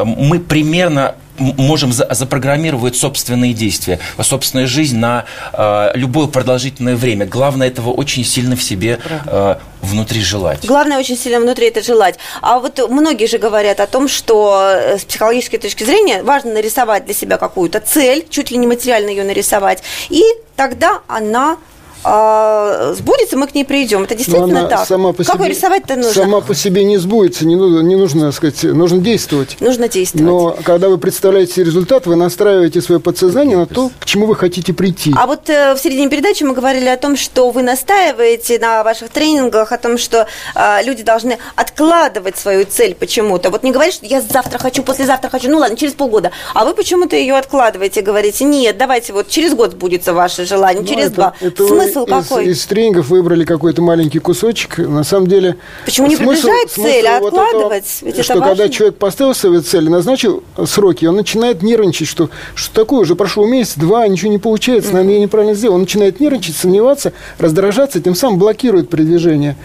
мы 0.05 0.39
примерно 0.39 1.15
можем 1.41 1.93
за- 1.93 2.07
запрограммировать 2.11 2.97
собственные 2.97 3.53
действия, 3.55 3.99
собственную 4.23 4.69
жизнь 4.69 4.99
на 4.99 5.25
э, 5.53 5.91
любое 5.95 6.27
продолжительное 6.27 6.97
время. 6.97 7.27
Главное 7.27 7.69
этого 7.69 7.91
очень 7.91 8.25
сильно 8.25 8.57
в 8.57 8.63
себе 8.63 9.01
э, 9.27 9.57
внутри 9.81 10.21
желать. 10.21 10.65
Главное 10.67 10.99
очень 10.99 11.17
сильно 11.17 11.41
внутри 11.41 11.67
это 11.69 11.83
желать. 11.83 12.19
А 12.43 12.59
вот 12.59 12.79
многие 12.91 13.27
же 13.27 13.39
говорят 13.39 13.81
о 13.81 13.87
том, 13.87 14.09
что 14.09 14.71
э, 14.73 14.99
с 14.99 15.05
психологической 15.05 15.59
точки 15.59 15.85
зрения 15.85 16.23
важно 16.23 16.53
нарисовать 16.53 17.05
для 17.07 17.15
себя 17.15 17.39
какую-то 17.39 17.81
цель, 17.81 18.27
чуть 18.29 18.51
ли 18.51 18.59
не 18.59 18.67
материально 18.67 19.09
ее 19.11 19.25
нарисовать, 19.25 19.83
и 20.11 20.23
тогда 20.57 21.01
она 21.09 21.57
а, 22.05 22.95
сбудется, 22.95 23.37
мы 23.37 23.47
к 23.47 23.55
ней 23.55 23.65
придем. 23.65 24.03
Это 24.05 24.15
Но 24.15 24.19
действительно 24.19 24.67
так. 24.67 24.87
Сама 24.87 25.13
по 25.13 25.25
как 25.25 25.37
себе, 25.37 25.49
рисовать-то 25.49 25.97
нужно? 25.97 26.13
Сама 26.13 26.41
по 26.41 26.55
себе 26.55 26.85
не 26.85 26.97
сбудется, 26.99 27.47
не, 27.47 27.57
ну- 27.57 27.81
не 27.83 27.97
нужно, 27.97 28.33
сказать, 28.33 28.63
нужно 28.63 28.99
действовать. 28.99 29.57
Нужно 29.61 29.89
действовать. 29.89 30.27
Но 30.27 30.57
когда 30.65 30.89
вы 30.89 30.99
представляете 30.99 31.63
результат, 31.65 32.07
вы 32.07 32.17
настраиваете 32.17 32.81
свое 32.81 33.01
подсознание 33.01 33.57
на 33.57 33.67
то, 33.67 33.91
к 33.99 34.07
чему 34.07 34.27
вы 34.27 34.35
хотите 34.37 34.73
прийти. 34.73 35.13
А 35.17 35.27
вот 35.27 35.49
э, 35.51 35.75
в 35.75 35.79
середине 35.79 36.09
передачи 36.09 36.43
мы 36.45 36.55
говорили 36.55 36.87
о 36.89 36.97
том, 36.97 37.17
что 37.17 37.51
вы 37.51 37.63
настаиваете 37.63 38.59
на 38.59 38.83
ваших 38.83 39.11
тренингах, 39.11 39.73
о 39.73 39.79
том, 39.79 39.99
что 39.99 40.27
э, 40.55 40.83
люди 40.85 41.03
должны 41.03 41.39
откладывать 41.57 42.37
свою 42.39 42.65
цель 42.65 42.95
почему-то. 42.95 43.51
Вот 43.51 43.63
не 43.63 43.73
говорить, 43.73 43.95
что 43.95 44.07
я 44.07 44.21
завтра 44.21 44.59
хочу, 44.59 44.83
послезавтра 44.83 45.29
хочу, 45.29 45.51
ну 45.51 45.59
ладно, 45.59 45.77
через 45.77 45.93
полгода. 45.95 46.31
А 46.55 46.65
вы 46.65 46.75
почему-то 46.75 47.17
ее 47.17 47.37
откладываете, 47.37 48.01
говорите, 48.03 48.45
нет, 48.45 48.79
давайте 48.79 49.13
вот 49.13 49.29
через 49.29 49.55
год 49.55 49.73
сбудется 49.73 50.13
ваше 50.15 50.45
желание, 50.47 50.83
Ну, 50.83 50.89
через 50.89 51.07
это- 51.07 51.15
два. 51.15 51.35
это 51.41 51.65
вы 51.65 51.90
Смысл 51.93 52.05
из, 52.05 52.29
какой? 52.29 52.47
Из 52.47 52.67
тренингов 52.67 53.09
выбрали 53.09 53.45
какой-то 53.45 53.83
маленький 53.83 54.19
кусочек. 54.19 54.79
На 54.79 55.05
самом 55.05 55.27
деле... 55.27 55.57
Почему 55.85 56.07
не 56.07 56.17
смысл- 56.17 56.47
приближать 56.49 56.71
смысл 56.71 56.89
цель, 56.89 57.07
а 57.07 57.21
вот 57.21 57.33
этого, 57.33 57.47
откладывать? 57.47 57.99
Ведь 58.03 58.15
это 58.15 58.23
что 58.23 58.33
когда 58.35 58.49
важно. 58.49 58.69
человек 58.69 58.97
поставил 58.97 59.35
себе 59.35 59.61
цель, 59.61 59.89
назначил 59.91 60.43
сроки, 60.67 61.07
он 61.07 61.17
начинает 61.17 61.63
нервничать, 61.63 62.09
что, 62.09 62.31
что 62.55 62.75
такое, 62.75 63.01
уже 63.01 63.15
прошел 63.15 63.47
месяц, 63.47 63.75
два, 63.77 64.07
ничего 64.07 64.31
не 64.31 64.39
получается, 64.39 64.93
наверное, 64.93 65.15
я 65.15 65.21
неправильно 65.21 65.55
сделал. 65.55 65.75
Он 65.75 65.83
начинает 65.83 66.21
нервничать, 66.21 66.57
сомневаться, 66.57 67.13
раздражаться, 67.39 68.01
тем 68.01 68.15
самым 68.15 68.39
блокирует 68.39 68.89
продвижение. 68.89 69.57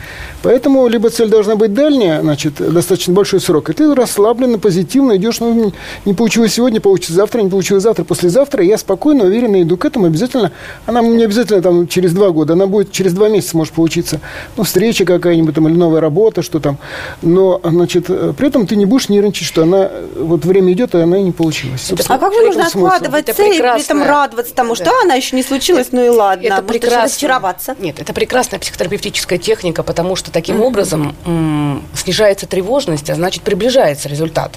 Поэтому 0.44 0.88
либо 0.88 1.10
цель 1.10 1.30
должна 1.30 1.56
быть 1.56 1.74
дальняя, 1.74 2.22
значит, 2.22 2.54
достаточно 2.56 3.14
большой 3.14 3.40
срок, 3.42 3.70
и 3.70 3.74
ты 3.74 3.94
расслабленно, 3.94 4.60
позитивно 4.60 5.18
идешь, 5.18 5.40
ну, 5.40 5.54
не- 5.54 5.74
не 6.06 6.14
получилось 6.14 6.54
сегодня, 6.54 6.80
получится 6.82 7.14
завтра, 7.14 7.42
не 7.42 7.50
получилось 7.50 7.84
завтра, 7.84 8.04
послезавтра, 8.04 8.64
я 8.64 8.78
спокойно, 8.78 9.26
уверенно 9.26 9.62
иду 9.62 9.78
к 9.78 9.86
этому, 9.86 10.06
обязательно, 10.06 10.52
она 10.86 11.02
не 11.02 11.24
обязательно 11.24 11.62
там 11.62 11.88
через 11.88 12.14
два 12.15 12.32
года, 12.32 12.54
она 12.54 12.65
будет 12.67 12.91
через 12.91 13.13
два 13.13 13.30
месяца 13.30 13.56
может 13.58 13.73
получиться, 13.73 14.19
ну, 14.58 14.63
встреча 14.63 15.06
какая-нибудь 15.06 15.54
там 15.54 15.67
или 15.67 15.75
новая 15.75 16.01
работа, 16.01 16.41
что 16.41 16.60
там, 16.60 16.78
но, 17.21 17.60
значит, 17.63 18.06
э, 18.10 18.34
при 18.36 18.47
этом 18.47 18.65
ты 18.65 18.75
не 18.75 18.86
будешь 18.86 19.10
нервничать, 19.10 19.45
что 19.47 19.63
она, 19.63 19.88
э, 19.91 20.08
вот 20.17 20.43
время 20.45 20.73
идет, 20.73 20.95
и 20.95 20.97
она 20.99 21.17
и 21.19 21.21
не 21.21 21.32
получилась. 21.32 21.82
Собственно, 21.82 22.15
А 22.15 22.19
как 22.19 22.34
же 22.34 22.41
нужно 22.41 22.69
смысл. 22.69 22.86
откладывать 22.88 23.30
Это 23.30 23.38
цель 23.38 23.54
и 23.56 23.60
при 23.60 23.82
этом 23.84 24.01
радоваться 24.04 24.54
тому, 24.56 24.75
что 24.75 24.86
Да. 24.86 24.91
«А, 25.01 25.04
она 25.06 25.15
еще 25.15 25.36
не 25.36 25.43
случилась, 25.43 25.88
ну 25.91 26.04
и 26.06 26.10
ладно. 26.10 26.45
Это 26.47 26.62
прекрасно. 26.63 27.04
разочароваться. 27.04 27.75
Нет, 27.80 27.99
это 27.99 28.13
прекрасная 28.13 28.60
психотерапевтическая 28.60 29.38
техника, 29.38 29.84
потому 29.84 30.15
что 30.15 30.32
таким 30.32 30.62
образом 30.62 31.15
м, 31.25 31.84
снижается 31.93 32.47
тревожность, 32.47 33.10
а 33.10 33.15
значит 33.15 33.43
приближается 33.43 34.08
результат. 34.10 34.54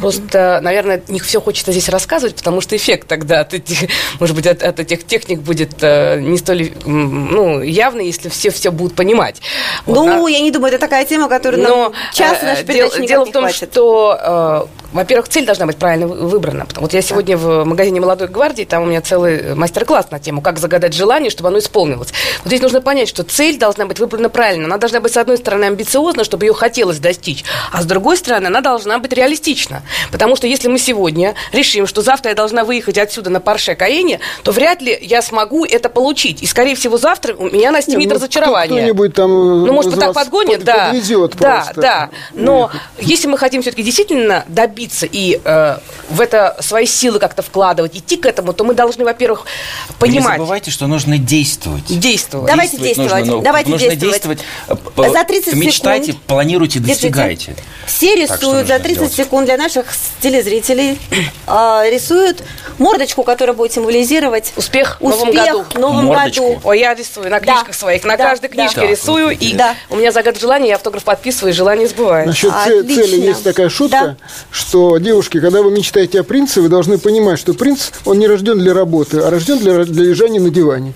Просто, 0.00 0.60
наверное, 0.62 1.02
не 1.08 1.20
все 1.20 1.40
хочется 1.40 1.72
здесь 1.72 1.88
рассказывать, 1.88 2.34
потому 2.36 2.60
что 2.60 2.76
эффект 2.76 3.08
тогда 3.08 3.40
от 3.40 3.54
этих, 3.54 3.88
может 4.20 4.34
быть, 4.34 4.46
от, 4.46 4.62
от 4.62 4.80
этих 4.80 5.04
техник 5.06 5.40
будет 5.40 5.74
э, 5.82 6.20
не 6.20 6.36
столь 6.38 6.72
м, 6.84 6.95
ну, 7.04 7.62
явный, 7.62 8.06
если 8.06 8.28
все 8.28 8.50
все 8.50 8.70
будут 8.70 8.94
понимать. 8.96 9.40
Вот, 9.86 9.94
Ну, 10.06 10.26
а- 10.26 10.30
я 10.30 10.40
не 10.40 10.50
думаю, 10.50 10.72
это 10.72 10.80
такая 10.80 11.04
тема, 11.04 11.28
которую 11.28 11.62
нам 11.62 11.72
но 11.72 11.92
час 12.12 12.38
э, 12.42 12.46
нашей 12.46 12.64
дел- 12.64 12.90
дело 13.06 13.24
в 13.24 13.32
том, 13.32 13.42
хватит. 13.44 13.70
что, 13.72 14.18
э, 14.20 14.85
во-первых, 14.96 15.28
цель 15.28 15.46
должна 15.46 15.66
быть 15.66 15.76
правильно 15.76 16.06
вы- 16.06 16.28
выбрана. 16.28 16.66
Вот 16.76 16.92
я 16.92 17.02
сегодня 17.02 17.36
в 17.36 17.64
магазине 17.64 18.00
«Молодой 18.00 18.28
гвардии», 18.28 18.64
там 18.64 18.82
у 18.82 18.86
меня 18.86 19.00
целый 19.00 19.54
мастер-класс 19.54 20.10
на 20.10 20.18
тему, 20.18 20.40
как 20.40 20.58
загадать 20.58 20.92
желание, 20.94 21.30
чтобы 21.30 21.48
оно 21.48 21.58
исполнилось. 21.58 22.08
Вот 22.42 22.46
здесь 22.46 22.60
нужно 22.60 22.80
понять, 22.80 23.08
что 23.08 23.22
цель 23.22 23.58
должна 23.58 23.86
быть 23.86 23.98
выбрана 23.98 24.28
правильно. 24.28 24.64
Она 24.66 24.78
должна 24.78 25.00
быть, 25.00 25.12
с 25.12 25.16
одной 25.16 25.36
стороны, 25.38 25.64
амбициозна, 25.66 26.24
чтобы 26.24 26.46
ее 26.46 26.54
хотелось 26.54 26.98
достичь, 26.98 27.44
а 27.72 27.82
с 27.82 27.84
другой 27.84 28.16
стороны, 28.16 28.46
она 28.48 28.60
должна 28.60 28.98
быть 28.98 29.12
реалистична. 29.12 29.82
Потому 30.10 30.36
что 30.36 30.46
если 30.46 30.68
мы 30.68 30.78
сегодня 30.78 31.34
решим, 31.52 31.86
что 31.86 32.02
завтра 32.02 32.30
я 32.30 32.34
должна 32.34 32.64
выехать 32.64 32.98
отсюда 32.98 33.30
на 33.30 33.40
Порше 33.40 33.74
Каене, 33.74 34.20
то 34.42 34.52
вряд 34.52 34.80
ли 34.82 34.96
я 35.00 35.22
смогу 35.22 35.64
это 35.64 35.88
получить. 35.88 36.42
И, 36.42 36.46
скорее 36.46 36.74
всего, 36.74 36.96
завтра 36.98 37.34
у 37.34 37.46
меня 37.50 37.70
настигнет 37.70 38.08
Ну, 38.08 38.14
разочарование. 38.14 38.78
Кто-нибудь 38.82 39.14
там 39.14 39.30
Ну, 39.66 39.72
может 39.72 39.92
из 39.92 39.98
так 39.98 40.14
подгонит, 40.14 40.56
под- 40.58 40.64
да. 40.64 40.92
да, 40.92 41.28
просто. 41.28 41.80
да. 41.80 42.10
Но 42.32 42.70
если 42.98 43.28
мы 43.28 43.36
хотим 43.38 43.62
все-таки 43.62 43.82
действительно 43.82 44.44
добиться 44.48 44.85
и 45.10 45.40
э, 45.44 45.78
в 46.10 46.20
это 46.20 46.56
свои 46.60 46.86
силы 46.86 47.18
как-то 47.18 47.42
вкладывать, 47.42 47.96
идти 47.96 48.16
к 48.16 48.26
этому, 48.26 48.52
то 48.52 48.64
мы 48.64 48.74
должны, 48.74 49.04
во-первых, 49.04 49.44
Вы 50.00 50.08
Не 50.08 50.18
понимать, 50.18 50.38
забывайте, 50.38 50.70
что 50.70 50.86
нужно 50.86 51.18
действовать. 51.18 51.84
действовать. 51.86 52.46
Давайте 52.50 52.76
Действовать 52.76 52.96
действовать. 52.96 53.20
нужно, 53.26 53.36
но 53.36 53.42
Давайте 53.42 53.70
нужно 53.70 53.88
действовать. 53.96 54.38
действовать. 54.96 55.12
За 55.12 55.24
30 55.24 55.54
Мечтайте, 55.54 56.06
секунд. 56.12 56.24
планируйте, 56.26 56.80
достигайте. 56.80 57.56
Все 57.86 58.26
Так, 58.26 58.36
что 58.38 58.46
рисуют 58.46 58.66
за 58.68 58.74
нужно 58.74 58.78
30 58.84 58.96
сделать? 58.96 59.14
секунд 59.14 59.46
для 59.46 59.56
наших 59.56 59.86
телезрителей. 60.20 60.98
а, 61.46 61.84
рисуют 61.90 62.42
мордочку, 62.78 63.22
которая 63.22 63.54
будет 63.56 63.72
символизировать 63.72 64.52
успех, 64.56 64.96
успех 65.00 65.00
в 65.00 65.02
новом 65.02 65.32
году. 65.34 65.64
В 65.74 65.78
новом 65.78 66.04
Мордочку. 66.06 66.48
году. 66.48 66.60
Ой, 66.64 66.80
я 66.80 66.94
рисую 66.94 67.30
на 67.30 67.40
книжках 67.40 67.68
Да. 67.68 67.72
своих, 67.72 68.04
на 68.04 68.16
Да, 68.16 68.24
каждой 68.28 68.48
книжке 68.50 68.80
Да. 68.80 68.86
рисую, 68.86 69.30
и 69.30 69.52
Да. 69.54 69.74
у 69.90 69.96
меня 69.96 70.12
загад 70.12 70.38
желания, 70.38 70.68
я 70.68 70.74
автограф 70.76 71.04
подписываю, 71.04 71.52
и 71.52 71.56
желание 71.56 71.86
сбывается. 71.88 72.28
Насчет 72.28 72.52
Отлично. 72.52 73.02
цели 73.04 73.20
есть 73.26 73.44
такая 73.44 73.68
шутка, 73.68 74.16
Да. 74.20 74.28
Что, 74.76 74.98
девушки, 74.98 75.40
когда 75.40 75.62
вы 75.62 75.70
мечтаете 75.70 76.20
о 76.20 76.22
принце, 76.22 76.60
вы 76.60 76.68
должны 76.68 76.98
понимать, 76.98 77.38
что 77.38 77.54
принц, 77.54 77.92
он 78.04 78.18
не 78.18 78.26
рожден 78.26 78.58
для 78.58 78.74
работы, 78.74 79.20
а 79.20 79.30
рожден 79.30 79.58
для, 79.58 79.86
для 79.86 80.04
лежания 80.04 80.38
на 80.38 80.50
диване. 80.50 80.92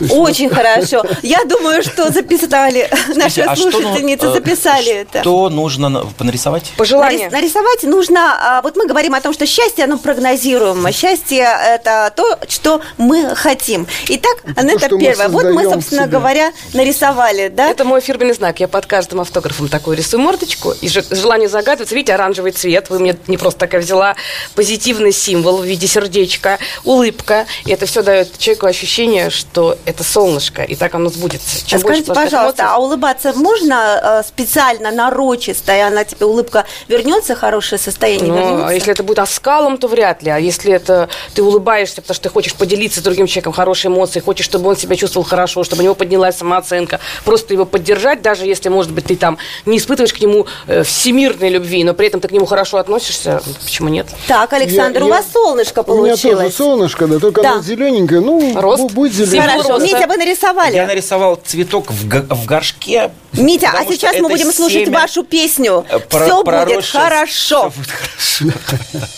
Есть 0.00 0.14
Очень 0.14 0.50
хорошо. 0.50 1.04
Я 1.22 1.44
думаю, 1.44 1.82
что 1.82 2.10
записали, 2.12 2.88
наши 3.14 3.40
а 3.42 3.54
ну, 3.56 3.70
слушательницы 3.70 4.26
э, 4.26 4.32
записали 4.34 4.92
это. 4.92 5.20
Что 5.20 5.48
нужно 5.48 5.88
на- 5.88 6.06
нарисовать? 6.20 6.72
Пожелание. 6.76 7.28
Нарис- 7.28 7.32
нарисовать 7.32 7.82
нужно, 7.82 8.36
а, 8.40 8.62
вот 8.62 8.76
мы 8.76 8.86
говорим 8.86 9.14
о 9.14 9.20
том, 9.20 9.32
что 9.32 9.46
счастье, 9.46 9.84
оно 9.84 9.98
прогнозируемо. 9.98 10.92
Счастье– 10.92 11.48
это 11.66 12.12
то, 12.14 12.38
что 12.48 12.80
мы 12.96 13.34
хотим. 13.34 13.86
Итак, 14.08 14.42
Анетта 14.56 14.86
что 14.86 14.96
мы 14.96 15.00
первая. 15.00 15.28
Вот 15.28 15.44
мы, 15.46 15.64
собственно 15.64 16.06
говоря, 16.06 16.52
нарисовали, 16.74 17.48
да? 17.48 17.68
Это 17.68 17.84
мой 17.84 18.00
фирменный 18.00 18.34
знак. 18.34 18.60
Я 18.60 18.68
под 18.68 18.86
каждым 18.86 19.20
автографом 19.20 19.68
такой 19.68 19.96
рисую 19.96 20.20
мордочку. 20.22 20.72
И 20.80 20.88
же- 20.88 21.04
желание 21.10 21.48
загадывается. 21.48 21.94
Видите, 21.94 22.14
оранжевый 22.14 22.52
цвет. 22.52 22.90
Вы 22.90 22.98
мне 22.98 23.16
не 23.26 23.36
просто 23.36 23.60
такая 23.60 23.80
взяла. 23.80 24.14
Позитивный 24.54 25.12
символ 25.12 25.58
в 25.58 25.64
виде 25.64 25.86
сердечка. 25.86 26.58
Улыбка. 26.84 27.46
И 27.64 27.72
это 27.72 27.86
все 27.86 28.02
дает 28.02 28.38
человеку 28.38 28.66
ощущение, 28.66 29.30
что 29.30 29.78
это 29.88 30.04
солнышко. 30.04 30.62
И 30.62 30.74
так 30.74 30.94
оно 30.94 31.08
сбудется. 31.08 31.66
Чем 31.66 31.78
А 31.78 31.80
Скажите, 31.80 32.12
пожалуйста, 32.12 32.62
эмоций- 32.62 32.74
а 32.74 32.78
улыбаться 32.78 33.32
можно 33.34 34.22
э, 34.24 34.28
специально, 34.28 34.90
нарочисто, 34.90 35.74
и 35.76 35.80
она 35.80 36.04
тебе 36.04 36.26
улыбка 36.26 36.64
вернется, 36.88 37.34
хорошее 37.34 37.78
состояние 37.78 38.28
Ну, 38.32 38.36
вернется? 38.38 38.66
а 38.68 38.72
если 38.72 38.92
это 38.92 39.02
будет 39.02 39.18
оскалом, 39.18 39.78
то 39.78 39.88
вряд 39.88 40.22
ли. 40.22 40.30
А 40.30 40.38
если 40.38 40.72
это 40.72 41.08
ты 41.34 41.42
улыбаешься, 41.42 42.02
потому 42.02 42.14
что 42.14 42.24
ты 42.24 42.28
хочешь 42.32 42.54
поделиться 42.54 43.00
с 43.00 43.02
другим 43.02 43.26
человеком 43.26 43.52
хорошей 43.52 43.86
эмоцией, 43.88 44.22
хочешь, 44.22 44.44
чтобы 44.44 44.68
он 44.70 44.76
себя 44.76 44.96
чувствовал 44.96 45.26
хорошо, 45.26 45.64
чтобы 45.64 45.80
у 45.80 45.84
него 45.84 45.94
поднялась 45.94 46.36
самооценка, 46.36 47.00
просто 47.24 47.54
его 47.54 47.64
поддержать, 47.64 48.22
даже 48.22 48.44
если, 48.46 48.68
может 48.68 48.92
быть, 48.92 49.06
ты 49.06 49.16
там 49.16 49.38
не 49.66 49.78
испытываешь 49.78 50.12
к 50.12 50.20
нему 50.20 50.46
э, 50.66 50.82
всемирной 50.82 51.48
любви, 51.48 51.84
но 51.84 51.94
при 51.94 52.06
этом 52.08 52.20
ты 52.20 52.28
к 52.28 52.32
нему 52.32 52.46
хорошо 52.46 52.78
относишься, 52.78 53.40
почему 53.64 53.88
нет? 53.88 54.06
Так, 54.26 54.52
Александр, 54.52 55.00
Я- 55.00 55.04
у 55.04 55.08
я- 55.08 55.14
вас 55.14 55.24
солнышко 55.32 55.82
У 55.86 55.94
меня 56.02 56.12
тоже 56.16 56.22
получилось. 56.22 56.56
солнышко, 56.56 57.06
да, 57.06 57.18
только 57.18 57.42
Да. 57.42 57.52
оно 57.52 57.62
зелененькое, 57.62 58.20
ну, 58.20 58.60
Рост. 58.60 58.82
бу- 58.84 58.92
будет 58.92 59.12
зелененькое. 59.14 59.62
Хорошо, 59.62 59.77
роста. 59.78 59.96
Митя, 59.96 60.06
вы 60.08 60.16
нарисовали? 60.16 60.74
Я 60.76 60.86
нарисовал 60.86 61.36
цветок 61.36 61.90
в, 61.90 62.08
го- 62.08 62.34
в 62.34 62.44
горшке. 62.46 63.10
Митя, 63.32 63.72
а 63.76 63.84
сейчас 63.84 64.16
мы 64.18 64.28
будем 64.28 64.52
слушать 64.52 64.88
вашу 64.88 65.22
песню. 65.24 65.84
э, 65.88 65.98
про- 65.98 66.24
Все 66.24 66.42
будет 66.44 66.84
хорошо. 66.84 67.70
всё 67.70 67.70
будет 67.70 67.90
хорошо. 67.90 69.08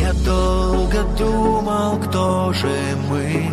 Я 0.00 0.12
долго 0.24 1.02
думал, 1.18 1.98
кто 2.00 2.52
же 2.52 2.70
мы 3.08 3.50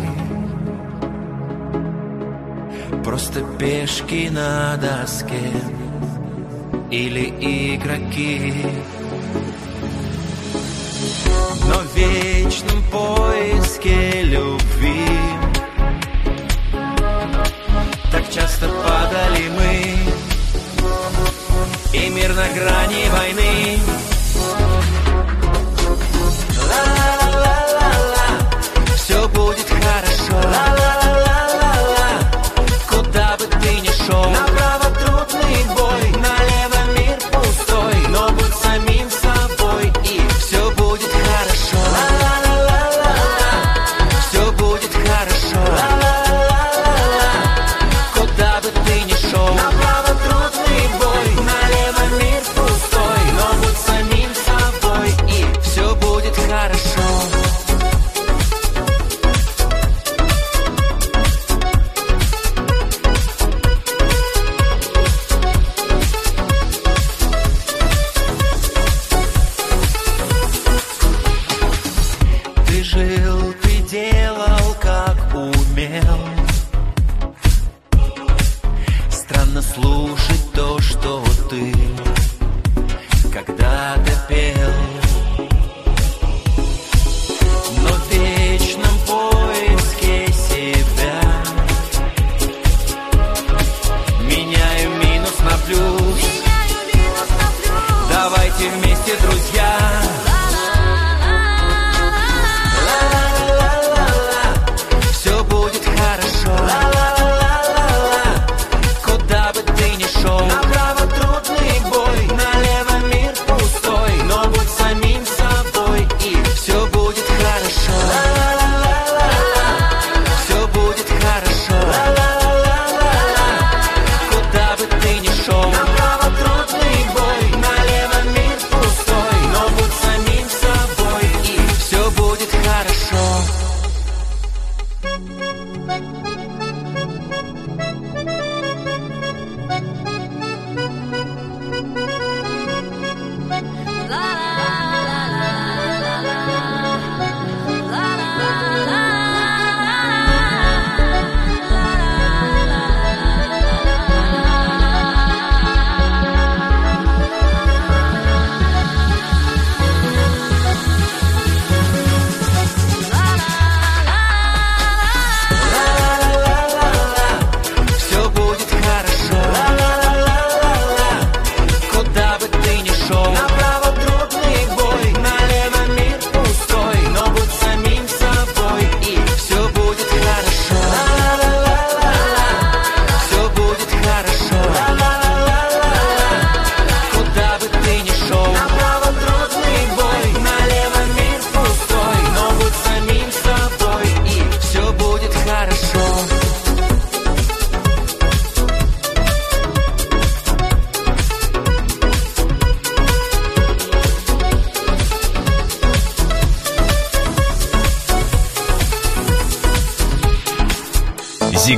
Просто 3.04 3.40
пешки 3.58 4.28
на 4.30 4.76
доске 4.76 5.50
Или 6.90 7.28
игроки. 7.74 8.52
Но 11.68 11.80
в 11.80 11.96
вечном 11.96 12.82
поиске 12.90 14.22
любви 14.22 15.06
Так 18.12 18.30
часто 18.30 18.68
падали 18.68 19.48
мы 19.56 19.96
И 21.92 22.08
мир 22.10 22.34
на 22.34 22.48
грани 22.54 23.08
войны 23.10 24.15